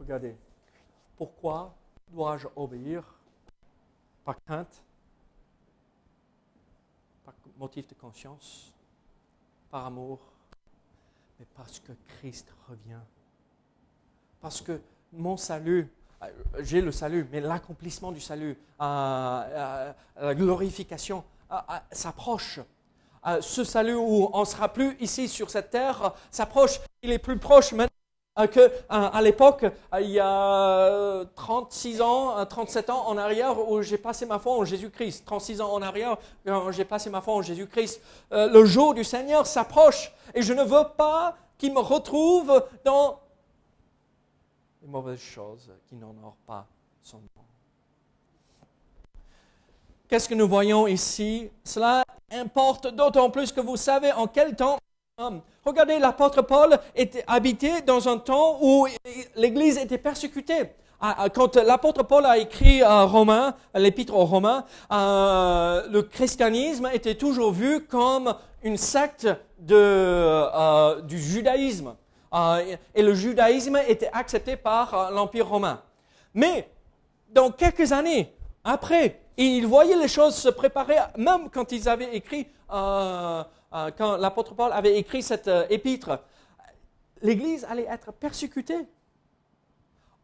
Regardez, 0.00 0.34
pourquoi 1.18 1.74
dois-je 2.08 2.48
obéir? 2.56 3.04
Par 4.24 4.42
crainte, 4.42 4.82
par 7.26 7.34
motif 7.58 7.86
de 7.86 7.94
conscience, 7.96 8.72
par 9.70 9.84
amour? 9.84 10.20
Mais 11.38 11.46
parce 11.54 11.80
que 11.80 11.92
Christ 12.16 12.50
revient. 12.66 13.04
Parce 14.40 14.62
que 14.62 14.80
mon 15.12 15.36
salut, 15.36 15.92
j'ai 16.60 16.80
le 16.80 16.92
salut, 16.92 17.26
mais 17.32 17.40
l'accomplissement 17.40 18.12
du 18.12 18.20
salut, 18.20 18.58
euh, 18.80 18.84
euh, 18.84 19.92
la 20.20 20.34
glorification 20.34 21.24
s'approche. 21.92 22.60
ce 23.40 23.64
salut 23.64 23.94
où 23.94 24.28
on 24.32 24.40
ne 24.40 24.44
sera 24.44 24.68
plus 24.68 24.96
ici 25.00 25.28
sur 25.28 25.50
cette 25.50 25.70
terre 25.70 26.12
s'approche. 26.30 26.80
Il 27.02 27.10
est 27.10 27.18
plus 27.18 27.38
proche 27.38 27.72
maintenant 27.72 27.92
qu'à 28.50 29.20
l'époque, 29.20 29.64
il 30.00 30.10
y 30.10 30.20
a 30.20 31.24
36 31.34 32.02
ans, 32.02 32.44
37 32.44 32.90
ans 32.90 33.08
en 33.08 33.16
arrière, 33.16 33.70
où 33.70 33.80
j'ai 33.82 33.98
passé 33.98 34.26
ma 34.26 34.38
foi 34.38 34.52
en 34.52 34.64
Jésus-Christ. 34.64 35.24
36 35.24 35.60
ans 35.60 35.72
en 35.72 35.82
arrière, 35.82 36.16
j'ai 36.70 36.84
passé 36.84 37.10
ma 37.10 37.20
foi 37.20 37.34
en 37.34 37.42
Jésus-Christ. 37.42 38.00
Le 38.30 38.64
jour 38.64 38.92
du 38.92 39.04
Seigneur 39.04 39.46
s'approche 39.46 40.12
et 40.34 40.42
je 40.42 40.52
ne 40.52 40.62
veux 40.62 40.88
pas 40.96 41.36
qu'il 41.56 41.72
me 41.72 41.80
retrouve 41.80 42.64
dans 42.84 43.18
les 44.88 44.92
mauvaises 44.92 45.20
qui 45.86 45.96
n'honorent 45.96 46.38
pas 46.46 46.66
son 47.02 47.18
nom. 47.18 47.44
Qu'est-ce 50.08 50.28
que 50.28 50.34
nous 50.34 50.48
voyons 50.48 50.86
ici? 50.86 51.50
Cela 51.62 52.04
importe 52.32 52.86
d'autant 52.94 53.28
plus 53.28 53.52
que 53.52 53.60
vous 53.60 53.76
savez 53.76 54.12
en 54.12 54.26
quel 54.26 54.56
temps 54.56 54.78
Regardez, 55.64 55.98
l'apôtre 55.98 56.42
Paul 56.42 56.78
était 56.94 57.24
habité 57.26 57.82
dans 57.82 58.08
un 58.08 58.18
temps 58.18 58.58
où 58.62 58.86
l'Église 59.34 59.76
était 59.76 59.98
persécutée. 59.98 60.70
Ah, 61.00 61.16
ah, 61.18 61.28
quand 61.28 61.56
l'apôtre 61.56 62.04
Paul 62.04 62.24
a 62.24 62.38
écrit 62.38 62.82
à 62.82 63.02
Romains, 63.02 63.54
l'épître 63.74 64.14
aux 64.14 64.24
Romains, 64.24 64.64
euh, 64.92 65.88
le 65.90 66.02
christianisme 66.02 66.88
était 66.92 67.16
toujours 67.16 67.52
vu 67.52 67.84
comme 67.84 68.34
une 68.62 68.76
secte 68.76 69.28
de, 69.58 69.74
euh, 69.74 71.00
du 71.02 71.18
judaïsme. 71.18 71.94
Euh, 72.34 72.76
et 72.94 73.02
le 73.02 73.14
judaïsme 73.14 73.76
était 73.88 74.10
accepté 74.12 74.56
par 74.56 75.10
l'Empire 75.10 75.48
romain. 75.48 75.82
Mais 76.34 76.68
dans 77.30 77.50
quelques 77.50 77.92
années 77.92 78.34
après, 78.64 79.20
ils 79.36 79.66
voyaient 79.66 79.96
les 79.96 80.08
choses 80.08 80.34
se 80.34 80.48
préparer, 80.48 80.96
même 81.16 81.48
quand 81.50 81.72
ils 81.72 81.88
avaient 81.88 82.14
écrit, 82.14 82.48
quand 82.68 84.16
l'apôtre 84.18 84.54
Paul 84.54 84.72
avait 84.72 84.98
écrit 84.98 85.22
cette 85.22 85.50
épître, 85.70 86.18
l'Église 87.22 87.64
allait 87.64 87.86
être 87.88 88.12
persécutée 88.12 88.86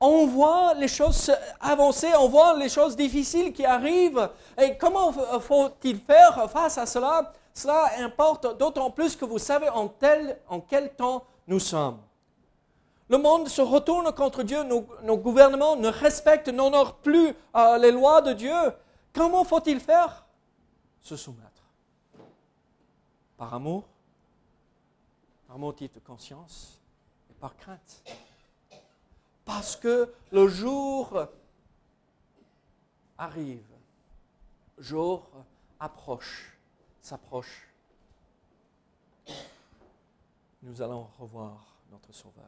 on 0.05 0.27
voit 0.27 0.75
les 0.75 0.89
choses 0.89 1.33
avancer, 1.61 2.09
on 2.19 2.29
voit 2.29 2.57
les 2.59 2.69
choses 2.69 2.97
difficiles 2.97 3.53
qui 3.53 3.65
arrivent. 3.65 4.29
Et 4.61 4.77
comment 4.77 5.13
faut-il 5.41 5.99
faire 5.99 6.51
face 6.51 6.79
à 6.79 6.87
cela? 6.87 7.33
Cela 7.53 7.91
importe 7.99 8.59
d'autant 8.59 8.91
plus 8.91 9.17
que 9.17 9.25
vous 9.25 9.39
savez 9.39 9.69
en, 9.69 9.89
tel, 9.89 10.39
en 10.49 10.61
quel 10.61 10.95
temps 10.95 11.25
nous 11.47 11.61
sommes. 11.61 12.01
Le 13.09 13.19
monde 13.19 13.49
se 13.49 13.61
retourne 13.61 14.13
contre 14.13 14.43
Dieu, 14.43 14.63
nos, 14.63 15.17
gouvernements 15.17 15.77
ne 15.77 15.89
respectent, 15.89 16.49
n'honorent 16.49 16.97
plus 16.97 17.35
euh, 17.55 17.79
les 17.79 17.93
lois 17.93 18.23
de 18.23 18.33
Dieu. 18.33 18.55
Comment 19.13 19.45
faut-il 19.45 19.79
faire? 19.79 20.25
Se 21.01 21.17
soumettre. 21.17 21.51
Par 23.37 23.53
amour, 23.53 23.85
par 25.47 25.59
motif 25.59 25.93
de 25.93 26.01
conscience 26.01 26.81
et 27.31 27.35
par 27.35 27.57
crainte. 27.57 28.03
Parce 29.45 29.77
que 29.77 30.13
le 30.33 30.49
jour 30.49 31.27
arrive, 33.19 33.67
jour 34.79 35.29
approche, 35.79 36.57
s'approche. 37.03 37.74
Nous 40.65 40.81
allons 40.81 41.07
revoir 41.19 41.77
notre 41.91 42.11
Sauveur. 42.13 42.45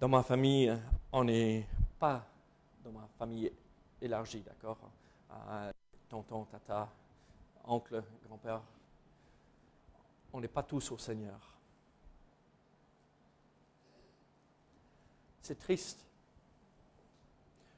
Dans 0.00 0.08
ma 0.08 0.24
famille, 0.24 0.76
on 1.12 1.22
n'est 1.22 1.66
pas 2.00 2.26
dans 2.82 2.90
ma 2.90 3.06
famille 3.16 3.50
élargie, 4.02 4.40
d'accord? 4.40 4.78
Euh, 5.30 5.72
Tonton, 6.08 6.44
tata, 6.46 6.90
oncle, 7.64 8.02
grand-père. 8.26 8.60
On 10.32 10.40
n'est 10.40 10.48
pas 10.48 10.64
tous 10.64 10.90
au 10.90 10.98
Seigneur. 10.98 11.38
C'est 15.40 15.58
triste. 15.58 16.04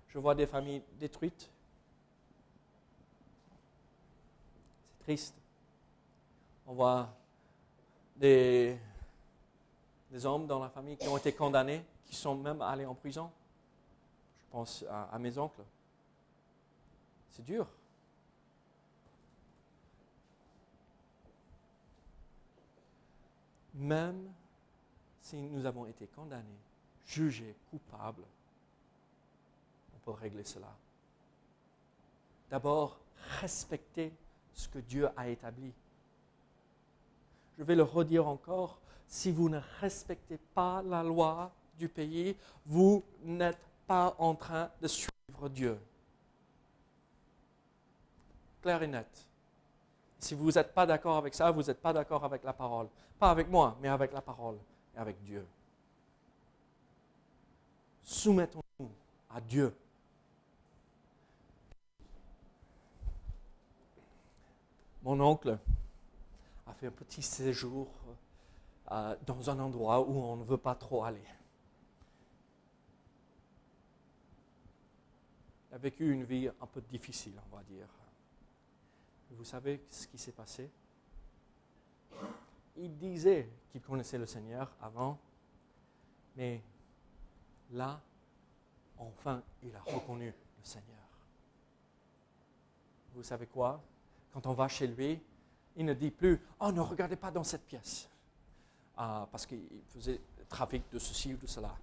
Je 0.08 0.18
vois 0.18 0.34
des 0.34 0.46
familles 0.46 0.82
détruites. 0.98 1.50
On 6.66 6.74
voit 6.74 7.08
des, 8.16 8.78
des 10.10 10.26
hommes 10.26 10.46
dans 10.46 10.58
la 10.58 10.68
famille 10.68 10.96
qui 10.96 11.06
ont 11.06 11.16
été 11.16 11.32
condamnés, 11.32 11.84
qui 12.04 12.16
sont 12.16 12.34
même 12.34 12.60
allés 12.60 12.86
en 12.86 12.94
prison. 12.94 13.30
Je 14.38 14.50
pense 14.50 14.84
à 14.88 15.18
mes 15.18 15.36
oncles. 15.38 15.62
C'est 17.30 17.44
dur. 17.44 17.68
Même 23.74 24.32
si 25.20 25.36
nous 25.36 25.66
avons 25.66 25.86
été 25.86 26.06
condamnés, 26.06 26.58
jugés, 27.04 27.54
coupables, 27.70 28.24
on 29.94 29.98
peut 29.98 30.12
régler 30.12 30.44
cela. 30.44 30.72
D'abord, 32.48 32.98
respecter 33.40 34.12
ce 34.56 34.68
que 34.68 34.78
Dieu 34.78 35.08
a 35.16 35.28
établi. 35.28 35.72
Je 37.58 37.62
vais 37.62 37.76
le 37.76 37.82
redire 37.82 38.26
encore, 38.26 38.80
si 39.06 39.30
vous 39.30 39.48
ne 39.48 39.60
respectez 39.80 40.38
pas 40.54 40.82
la 40.82 41.02
loi 41.02 41.52
du 41.78 41.88
pays, 41.88 42.36
vous 42.64 43.04
n'êtes 43.22 43.60
pas 43.86 44.16
en 44.18 44.34
train 44.34 44.70
de 44.80 44.88
suivre 44.88 45.48
Dieu. 45.48 45.78
Clair 48.62 48.82
et 48.82 48.88
net. 48.88 49.26
Si 50.18 50.34
vous 50.34 50.50
n'êtes 50.50 50.74
pas 50.74 50.86
d'accord 50.86 51.16
avec 51.16 51.34
ça, 51.34 51.50
vous 51.50 51.62
n'êtes 51.62 51.80
pas 51.80 51.92
d'accord 51.92 52.24
avec 52.24 52.42
la 52.42 52.52
parole. 52.52 52.88
Pas 53.18 53.30
avec 53.30 53.48
moi, 53.48 53.76
mais 53.80 53.88
avec 53.88 54.12
la 54.12 54.20
parole 54.20 54.56
et 54.94 54.98
avec 54.98 55.22
Dieu. 55.22 55.46
Soumettons-nous 58.02 58.90
à 59.30 59.40
Dieu. 59.40 59.74
Mon 65.06 65.20
oncle 65.20 65.56
a 66.66 66.74
fait 66.74 66.88
un 66.88 66.90
petit 66.90 67.22
séjour 67.22 67.86
euh, 68.90 69.14
dans 69.24 69.48
un 69.48 69.60
endroit 69.60 70.00
où 70.00 70.18
on 70.18 70.34
ne 70.34 70.42
veut 70.42 70.56
pas 70.56 70.74
trop 70.74 71.04
aller. 71.04 71.22
Il 75.70 75.74
a 75.76 75.78
vécu 75.78 76.12
une 76.12 76.24
vie 76.24 76.48
un 76.48 76.66
peu 76.66 76.80
difficile, 76.80 77.34
on 77.52 77.56
va 77.56 77.62
dire. 77.62 77.86
Vous 79.30 79.44
savez 79.44 79.80
ce 79.90 80.08
qui 80.08 80.18
s'est 80.18 80.32
passé? 80.32 80.68
Il 82.76 82.98
disait 82.98 83.48
qu'il 83.70 83.82
connaissait 83.82 84.18
le 84.18 84.26
Seigneur 84.26 84.74
avant, 84.82 85.20
mais 86.34 86.60
là, 87.70 88.00
enfin, 88.98 89.40
il 89.62 89.76
a 89.76 89.82
reconnu 89.82 90.26
le 90.26 90.64
Seigneur. 90.64 91.06
Vous 93.14 93.22
savez 93.22 93.46
quoi? 93.46 93.80
Quand 94.36 94.50
on 94.50 94.52
va 94.52 94.68
chez 94.68 94.86
lui, 94.86 95.18
il 95.76 95.86
ne 95.86 95.94
dit 95.94 96.10
plus 96.10 96.38
Oh, 96.60 96.70
ne 96.70 96.82
regardez 96.82 97.16
pas 97.16 97.30
dans 97.30 97.42
cette 97.42 97.64
pièce. 97.64 98.06
Ah, 98.94 99.26
parce 99.32 99.46
qu'il 99.46 99.64
faisait 99.88 100.20
trafic 100.46 100.82
de 100.92 100.98
ceci 100.98 101.32
ou 101.32 101.38
de 101.38 101.46
cela. 101.46 101.74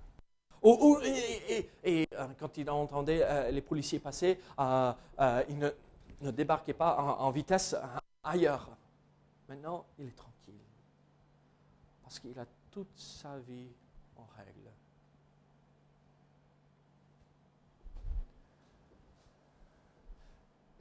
et, 1.84 2.08
euh, 2.14 2.28
quand 2.38 2.56
il 2.56 2.70
entendait 2.70 3.24
euh, 3.24 3.50
les 3.50 3.62
policiers 3.64 3.98
passer, 3.98 4.40
euh, 4.60 4.94
il 5.50 5.58
ne, 5.58 5.72
ne 6.22 6.30
débarquait 6.30 6.76
pas 6.76 6.96
en, 6.96 7.32
vitesse 7.32 7.76
ailleurs. 8.24 8.70
Maintenant, 9.50 9.88
il 9.98 10.10
est 10.10 10.16
tranquille. 10.16 10.54
Parce 12.04 12.20
qu'il 12.20 12.38
a 12.38 12.46
toute 12.70 12.96
sa 12.96 13.40
vie 13.40 13.72
en 14.16 14.28
règle. 14.38 14.70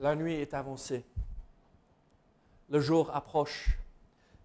La 0.01 0.15
nuit 0.15 0.35
est 0.35 0.53
avancée. 0.53 1.03
Le 2.73 2.81
jour 2.81 3.15
approche. 3.15 3.79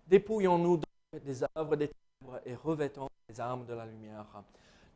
Dépouillons-nous 0.08 0.82
des 1.26 1.44
œuvres 1.58 1.76
des 1.76 1.88
ténèbres 1.88 2.40
et 2.46 2.54
revêtons 2.54 3.08
les 3.30 3.40
armes 3.40 3.66
de 3.66 3.74
la 3.74 3.86
lumière 3.86 4.26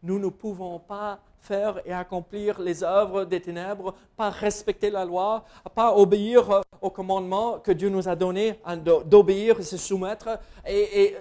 nous 0.03 0.19
ne 0.19 0.29
pouvons 0.29 0.79
pas 0.79 1.19
faire 1.39 1.81
et 1.85 1.93
accomplir 1.93 2.59
les 2.59 2.83
œuvres 2.83 3.25
des 3.25 3.41
ténèbres, 3.41 3.95
pas 4.15 4.29
respecter 4.29 4.89
la 4.89 5.05
loi, 5.05 5.45
pas 5.75 5.95
obéir 5.95 6.49
euh, 6.49 6.61
au 6.81 6.89
commandement 6.89 7.59
que 7.59 7.71
Dieu 7.71 7.89
nous 7.89 8.07
a 8.07 8.15
donné 8.15 8.59
hein, 8.65 8.77
d'obéir 8.77 9.63
se 9.63 9.77
soumettre 9.77 10.39
et, 10.67 11.15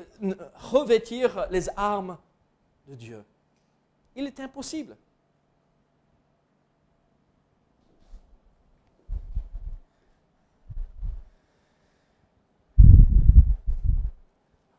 revêtir 0.73 1.47
les 1.51 1.69
armes 1.77 2.17
de 2.89 2.95
Dieu. 2.95 3.25
Il 4.17 4.27
est 4.27 4.41
impossible. 4.41 4.97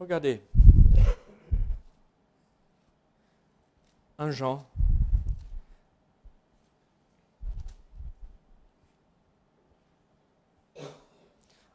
Regardez, 0.01 0.41
1 4.17 4.31
Jean. 4.31 4.65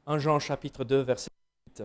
Un 0.08 0.18
Jean 0.18 0.40
chapitre 0.40 0.82
2 0.82 1.02
verset 1.02 1.30
8. 1.78 1.84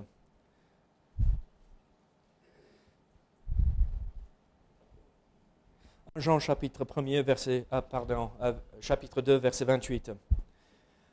Jean 6.15 6.39
chapitre 6.39 6.83
1 6.83 7.21
verset 7.21 7.67
ah, 7.69 7.83
pardon, 7.83 8.31
euh, 8.41 8.53
chapitre 8.79 9.21
2 9.21 9.35
verset 9.35 9.65
28. 9.65 10.11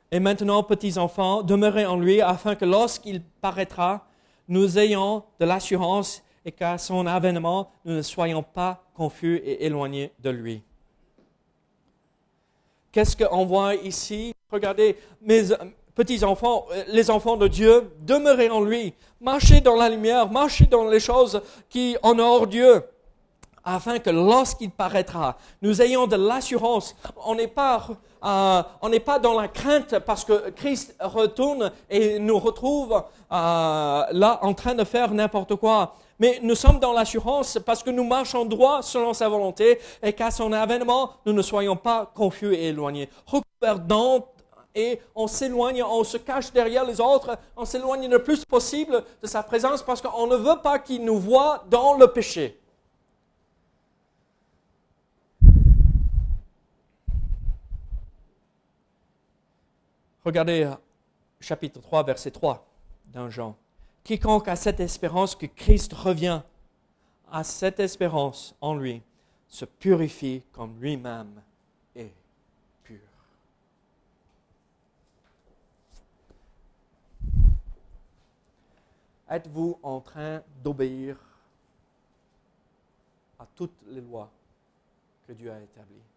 Et 0.09 0.19
maintenant, 0.19 0.63
petits 0.63 0.97
enfants, 0.97 1.43
demeurez 1.43 1.85
en 1.85 1.99
lui 1.99 2.19
afin 2.19 2.55
que 2.55 2.65
lorsqu'il 2.65 3.21
paraîtra, 3.41 4.08
nous 4.49 4.77
ayons 4.77 5.23
de 5.39 5.45
l'assurance 5.45 6.21
et 6.43 6.51
qu'à 6.51 6.77
son 6.77 7.05
avènement, 7.05 7.71
nous 7.85 7.93
ne 7.93 8.01
soyons 8.01 8.43
pas 8.43 8.83
confus 8.93 9.37
et 9.37 9.65
éloignés 9.65 10.11
de 10.19 10.29
lui. 10.31 10.63
Qu'est-ce 12.91 13.15
qu'on 13.15 13.45
voit 13.45 13.75
ici? 13.75 14.33
Regardez, 14.51 14.97
mes 15.21 15.43
petits 15.93 16.23
enfants, 16.23 16.65
euh, 16.71 16.83
les 16.87 17.11
enfants 17.11 17.37
de 17.37 17.47
Dieu, 17.47 17.91
demeurez 18.01 18.49
en 18.49 18.61
lui, 18.61 18.93
marchez 19.21 19.61
dans 19.61 19.75
la 19.75 19.89
lumière, 19.89 20.31
marchez 20.31 20.65
dans 20.65 20.89
les 20.89 20.99
choses 20.99 21.41
qui 21.69 21.97
honorent 22.01 22.47
Dieu, 22.47 22.83
afin 23.75 23.99
que 23.99 24.09
lorsqu'il 24.09 24.71
paraîtra, 24.71 25.37
nous 25.61 25.81
ayons 25.81 26.07
de 26.07 26.15
l'assurance. 26.15 26.95
On 27.25 27.35
n'est 27.35 27.47
pas, 27.47 27.87
euh, 28.25 28.99
pas 29.05 29.19
dans 29.19 29.39
la 29.39 29.47
crainte 29.47 29.99
parce 29.99 30.25
que 30.25 30.49
Christ 30.51 30.95
retourne 30.99 31.71
et 31.89 32.19
nous 32.19 32.39
retrouve 32.39 32.93
euh, 32.93 33.03
là 33.29 34.39
en 34.41 34.53
train 34.53 34.75
de 34.75 34.83
faire 34.83 35.13
n'importe 35.13 35.55
quoi 35.55 35.95
mais 36.21 36.39
nous 36.43 36.55
sommes 36.55 36.79
dans 36.79 36.91
l'assurance 36.91 37.57
parce 37.65 37.81
que 37.81 37.89
nous 37.89 38.03
marchons 38.03 38.43
droit 38.43 38.81
selon 38.81 39.13
sa 39.13 39.29
volonté 39.29 39.79
et 40.03 40.11
qu'à 40.11 40.31
son 40.31 40.51
avènement, 40.51 41.11
nous 41.25 41.31
ne 41.31 41.41
soyons 41.41 41.77
pas 41.77 42.11
confus 42.13 42.53
et 42.53 42.67
éloignés. 42.67 43.09
Recouverts 43.25 43.85
et 44.75 44.99
on 45.15 45.27
s'éloigne, 45.27 45.81
on 45.81 46.03
se 46.03 46.17
cache 46.17 46.51
derrière 46.51 46.85
les 46.85 46.99
autres, 47.01 47.37
on 47.55 47.65
s'éloigne 47.65 48.07
le 48.09 48.21
plus 48.21 48.43
possible 48.45 49.03
de 49.21 49.27
sa 49.27 49.43
présence 49.43 49.81
parce 49.81 50.01
qu'on 50.01 50.27
ne 50.27 50.35
veut 50.35 50.61
pas 50.61 50.77
qu'il 50.77 51.03
nous 51.05 51.17
voie 51.17 51.63
dans 51.69 51.93
le 51.93 52.07
péché. 52.07 52.58
Regardez 60.25 60.69
chapitre 61.39 61.79
3, 61.79 62.03
verset 62.03 62.31
3 62.31 62.65
d'un 63.07 63.29
Jean. 63.29 63.55
Quiconque 64.03 64.47
a 64.47 64.55
cette 64.55 64.79
espérance 64.79 65.35
que 65.35 65.45
Christ 65.45 65.93
revient, 65.93 66.41
a 67.31 67.43
cette 67.43 67.79
espérance 67.79 68.55
en 68.59 68.75
lui, 68.75 69.01
se 69.47 69.65
purifie 69.65 70.43
comme 70.51 70.79
lui-même 70.81 71.41
est 71.95 72.13
pur. 72.83 72.99
Êtes-vous 79.29 79.79
en 79.83 80.01
train 80.01 80.41
d'obéir 80.63 81.17
à 83.37 83.45
toutes 83.55 83.81
les 83.87 84.01
lois 84.01 84.29
que 85.27 85.33
Dieu 85.33 85.51
a 85.51 85.59
établies? 85.61 86.08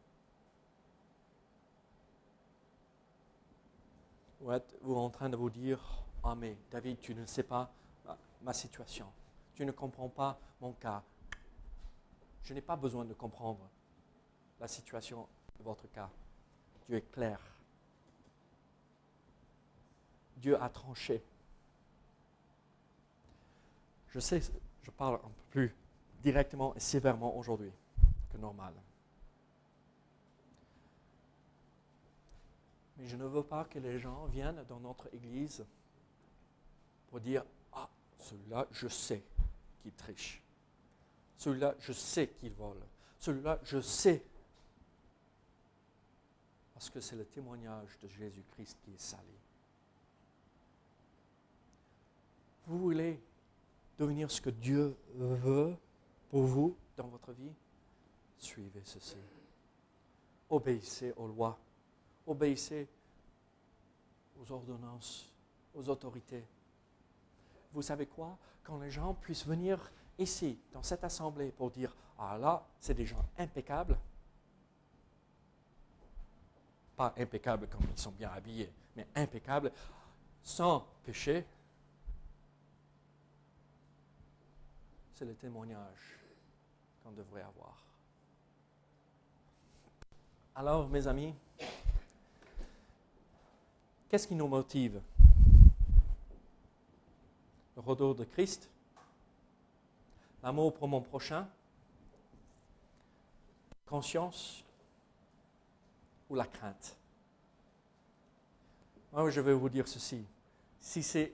Ou 4.43 4.53
êtes-vous 4.53 4.97
en 4.97 5.09
train 5.09 5.29
de 5.29 5.37
vous 5.37 5.51
dire, 5.51 5.81
ah 6.25 6.35
mais 6.35 6.57
David, 6.71 7.01
tu 7.01 7.15
ne 7.15 7.25
sais 7.27 7.45
pas 7.45 7.73
ma, 8.05 8.19
ma 8.43 8.53
situation. 8.53 9.07
Tu 9.55 9.65
ne 9.65 9.71
comprends 9.71 10.09
pas 10.09 10.39
mon 10.61 10.73
cas. 10.73 11.03
Je 12.43 12.53
n'ai 12.53 12.61
pas 12.61 12.77
besoin 12.77 13.05
de 13.05 13.15
comprendre 13.15 13.69
la 14.59 14.67
situation 14.67 15.29
de 15.59 15.63
votre 15.63 15.87
cas. 15.93 16.11
Dieu 16.89 16.97
est 16.97 17.13
clair. 17.13 17.41
Dieu 20.37 20.61
a 20.61 20.69
tranché. 20.69 21.23
Je 24.09 24.19
sais, 24.19 24.41
je 24.83 24.91
parle 24.91 25.15
un 25.15 25.29
peu 25.29 25.43
plus 25.51 25.77
directement 26.21 26.75
et 26.75 26.81
sévèrement 26.81 27.37
aujourd'hui 27.37 27.73
que 28.31 28.37
normal. 28.39 28.75
Mais 32.97 33.07
je 33.07 33.17
ne 33.17 33.25
veux 33.25 33.43
pas 33.43 33.65
que 33.65 33.79
les 33.79 33.99
gens 33.99 34.27
viennent 34.27 34.65
dans 34.69 34.81
notre 34.81 35.09
église 35.15 35.65
pour 37.09 37.21
dire 37.21 37.45
Ah, 37.73 37.89
celui-là, 38.19 38.67
je 38.71 38.89
sais 38.89 39.23
qu'il 39.83 39.93
triche. 39.93 40.43
Celui-là, 41.37 41.75
je 41.81 41.93
sais 41.93 42.29
qu'il 42.29 42.53
vole. 42.53 42.81
Celui-là, 43.19 43.59
je 43.65 43.81
sais. 43.81 44.25
Parce 46.75 46.91
que 46.91 47.01
c'est 47.01 47.17
le 47.17 47.25
témoignage 47.25 47.99
de 48.01 48.09
Jésus-Christ 48.09 48.79
qui 48.83 48.93
est 48.93 49.01
sali. 49.01 49.39
Vous 52.67 52.79
voulez 52.79 53.21
devenir 53.99 54.31
ce 54.31 54.41
que 54.41 54.51
Dieu 54.51 54.97
veut 55.15 55.77
pour 56.31 56.45
vous 56.45 56.77
dans 56.97 57.09
votre 57.09 57.33
vie? 57.33 57.53
Suivez 58.39 58.83
ceci. 58.85 59.17
Obéissez 60.49 61.13
aux 61.17 61.27
lois. 61.27 61.59
Obéissez 62.27 62.89
aux 64.41 64.53
ordonnances, 64.53 65.29
aux 65.75 65.89
autorités. 65.89 66.45
Vous 67.73 67.83
savez 67.83 68.07
quoi? 68.07 68.37
Quand 68.63 68.79
les 68.79 68.91
gens 68.91 69.15
puissent 69.15 69.47
venir 69.47 69.91
ici, 70.19 70.59
dans 70.73 70.83
cette 70.83 71.05
assemblée, 71.05 71.51
pour 71.51 71.71
dire 71.71 71.95
Ah 72.19 72.39
là, 72.39 72.65
c'est 72.79 72.95
des 72.95 73.07
gens 73.07 73.25
impeccables. 73.39 73.99
Pas 76.97 77.15
impeccables 77.17 77.67
comme 77.69 77.83
ils 77.91 77.99
sont 77.99 78.13
bien 78.13 78.31
habillés, 78.31 78.73
mais 78.95 79.07
impeccables, 79.15 79.73
sans 80.43 80.87
péché. 81.05 81.45
C'est 85.15 85.25
le 85.25 85.35
témoignage 85.35 86.19
qu'on 87.03 87.13
devrait 87.13 87.43
avoir. 87.43 87.83
Alors, 90.55 90.89
mes 90.89 91.07
amis, 91.07 91.35
qu'est-ce 94.13 94.29
qui 94.29 94.35
nous 94.35 94.47
motive? 94.47 95.01
Le 97.75 97.81
retour 97.81 98.15
de 98.15 98.25
Christ. 98.25 98.69
L'amour 100.43 100.75
pour 100.75 100.87
mon 100.87 101.01
prochain. 101.01 101.49
Conscience. 103.87 104.63
Ou 106.29 106.35
la 106.35 106.45
crainte. 106.45 106.95
Moi, 109.13 109.31
je 109.31 109.41
vais 109.41 109.55
vous 109.55 109.71
dire 109.71 109.89
ceci. 109.89 110.27
Si 110.79 111.03
c'est 111.03 111.33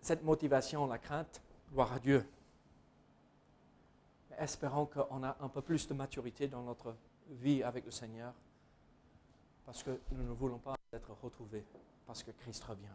cette 0.00 0.22
motivation, 0.22 0.86
la 0.86 0.98
crainte, 0.98 1.42
gloire 1.72 1.92
à 1.92 1.98
Dieu. 1.98 2.24
Espérons 4.38 4.86
qu'on 4.86 5.24
a 5.24 5.36
un 5.40 5.48
peu 5.48 5.60
plus 5.60 5.88
de 5.88 5.94
maturité 5.94 6.46
dans 6.46 6.62
notre 6.62 6.94
vie 7.30 7.64
avec 7.64 7.84
le 7.84 7.90
Seigneur, 7.90 8.32
parce 9.66 9.82
que 9.82 10.00
nous 10.12 10.22
ne 10.22 10.32
voulons 10.32 10.58
pas 10.58 10.79
être 10.92 11.12
retrouvés, 11.22 11.64
parce 12.06 12.22
que 12.22 12.32
Christ 12.32 12.64
revient, 12.64 12.88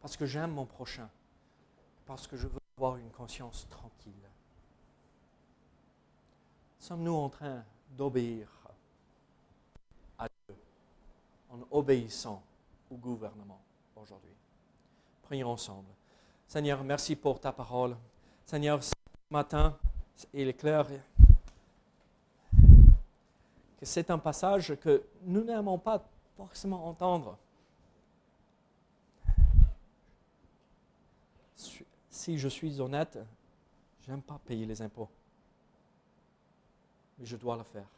parce 0.00 0.16
que 0.16 0.26
j'aime 0.26 0.50
mon 0.50 0.66
prochain, 0.66 1.08
parce 2.04 2.26
que 2.26 2.36
je 2.36 2.48
veux 2.48 2.58
avoir 2.76 2.96
une 2.96 3.10
conscience 3.10 3.68
tranquille. 3.68 4.12
Sommes-nous 6.80 7.14
en 7.14 7.28
train 7.28 7.64
d'obéir 7.96 8.48
à 10.18 10.26
Dieu 10.28 10.56
en 11.50 11.58
obéissant 11.70 12.42
au 12.90 12.96
gouvernement 12.96 13.60
aujourd'hui? 13.94 14.34
Prions 15.22 15.50
ensemble. 15.50 15.88
Seigneur, 16.48 16.82
merci 16.82 17.14
pour 17.14 17.38
ta 17.38 17.52
parole. 17.52 17.96
Seigneur, 18.46 18.82
ce 18.82 18.94
matin, 19.30 19.76
il 20.32 20.48
est 20.48 20.54
clair 20.54 20.88
que 23.78 23.86
c'est 23.86 24.10
un 24.10 24.18
passage 24.18 24.74
que 24.80 25.04
nous 25.22 25.44
n'aimons 25.44 25.78
pas 25.78 26.02
forcément 26.38 26.86
entendre. 26.86 27.36
Si 32.08 32.38
je 32.38 32.48
suis 32.48 32.80
honnête, 32.80 33.18
je 34.00 34.10
n'aime 34.10 34.22
pas 34.22 34.38
payer 34.46 34.64
les 34.64 34.80
impôts. 34.80 35.08
Mais 37.18 37.26
je 37.26 37.36
dois 37.36 37.56
le 37.56 37.64
faire. 37.64 37.88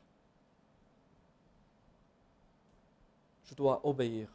Je 3.45 3.55
dois 3.55 3.87
obéir 3.87 4.29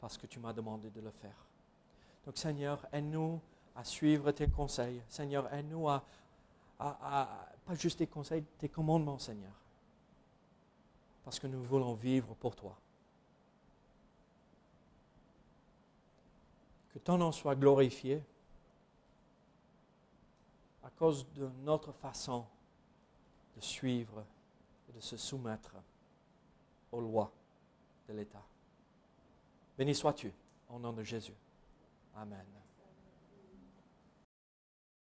parce 0.00 0.16
que 0.16 0.26
tu 0.26 0.38
m'as 0.38 0.54
demandé 0.54 0.88
de 0.88 1.00
le 1.00 1.10
faire. 1.10 1.36
Donc 2.24 2.38
Seigneur, 2.38 2.86
aide-nous 2.92 3.40
à 3.76 3.84
suivre 3.84 4.32
tes 4.32 4.48
conseils. 4.48 5.02
Seigneur, 5.08 5.52
aide-nous 5.52 5.86
à, 5.88 6.02
pas 6.78 7.74
juste 7.74 7.98
tes 7.98 8.06
conseils, 8.06 8.44
tes 8.58 8.70
commandements, 8.70 9.18
Seigneur 9.18 9.61
parce 11.24 11.38
que 11.38 11.46
nous 11.46 11.62
voulons 11.62 11.94
vivre 11.94 12.34
pour 12.34 12.56
toi. 12.56 12.76
Que 16.92 16.98
ton 16.98 17.18
nom 17.18 17.32
soit 17.32 17.54
glorifié 17.54 18.22
à 20.82 20.90
cause 20.90 21.26
de 21.34 21.48
notre 21.64 21.92
façon 21.92 22.44
de 23.56 23.60
suivre 23.60 24.24
et 24.88 24.92
de 24.92 25.00
se 25.00 25.16
soumettre 25.16 25.74
aux 26.90 27.00
lois 27.00 27.32
de 28.08 28.14
l'État. 28.14 28.42
Béni 29.78 29.94
sois-tu, 29.94 30.32
au 30.68 30.78
nom 30.78 30.92
de 30.92 31.02
Jésus. 31.02 31.34
Amen. 32.14 32.61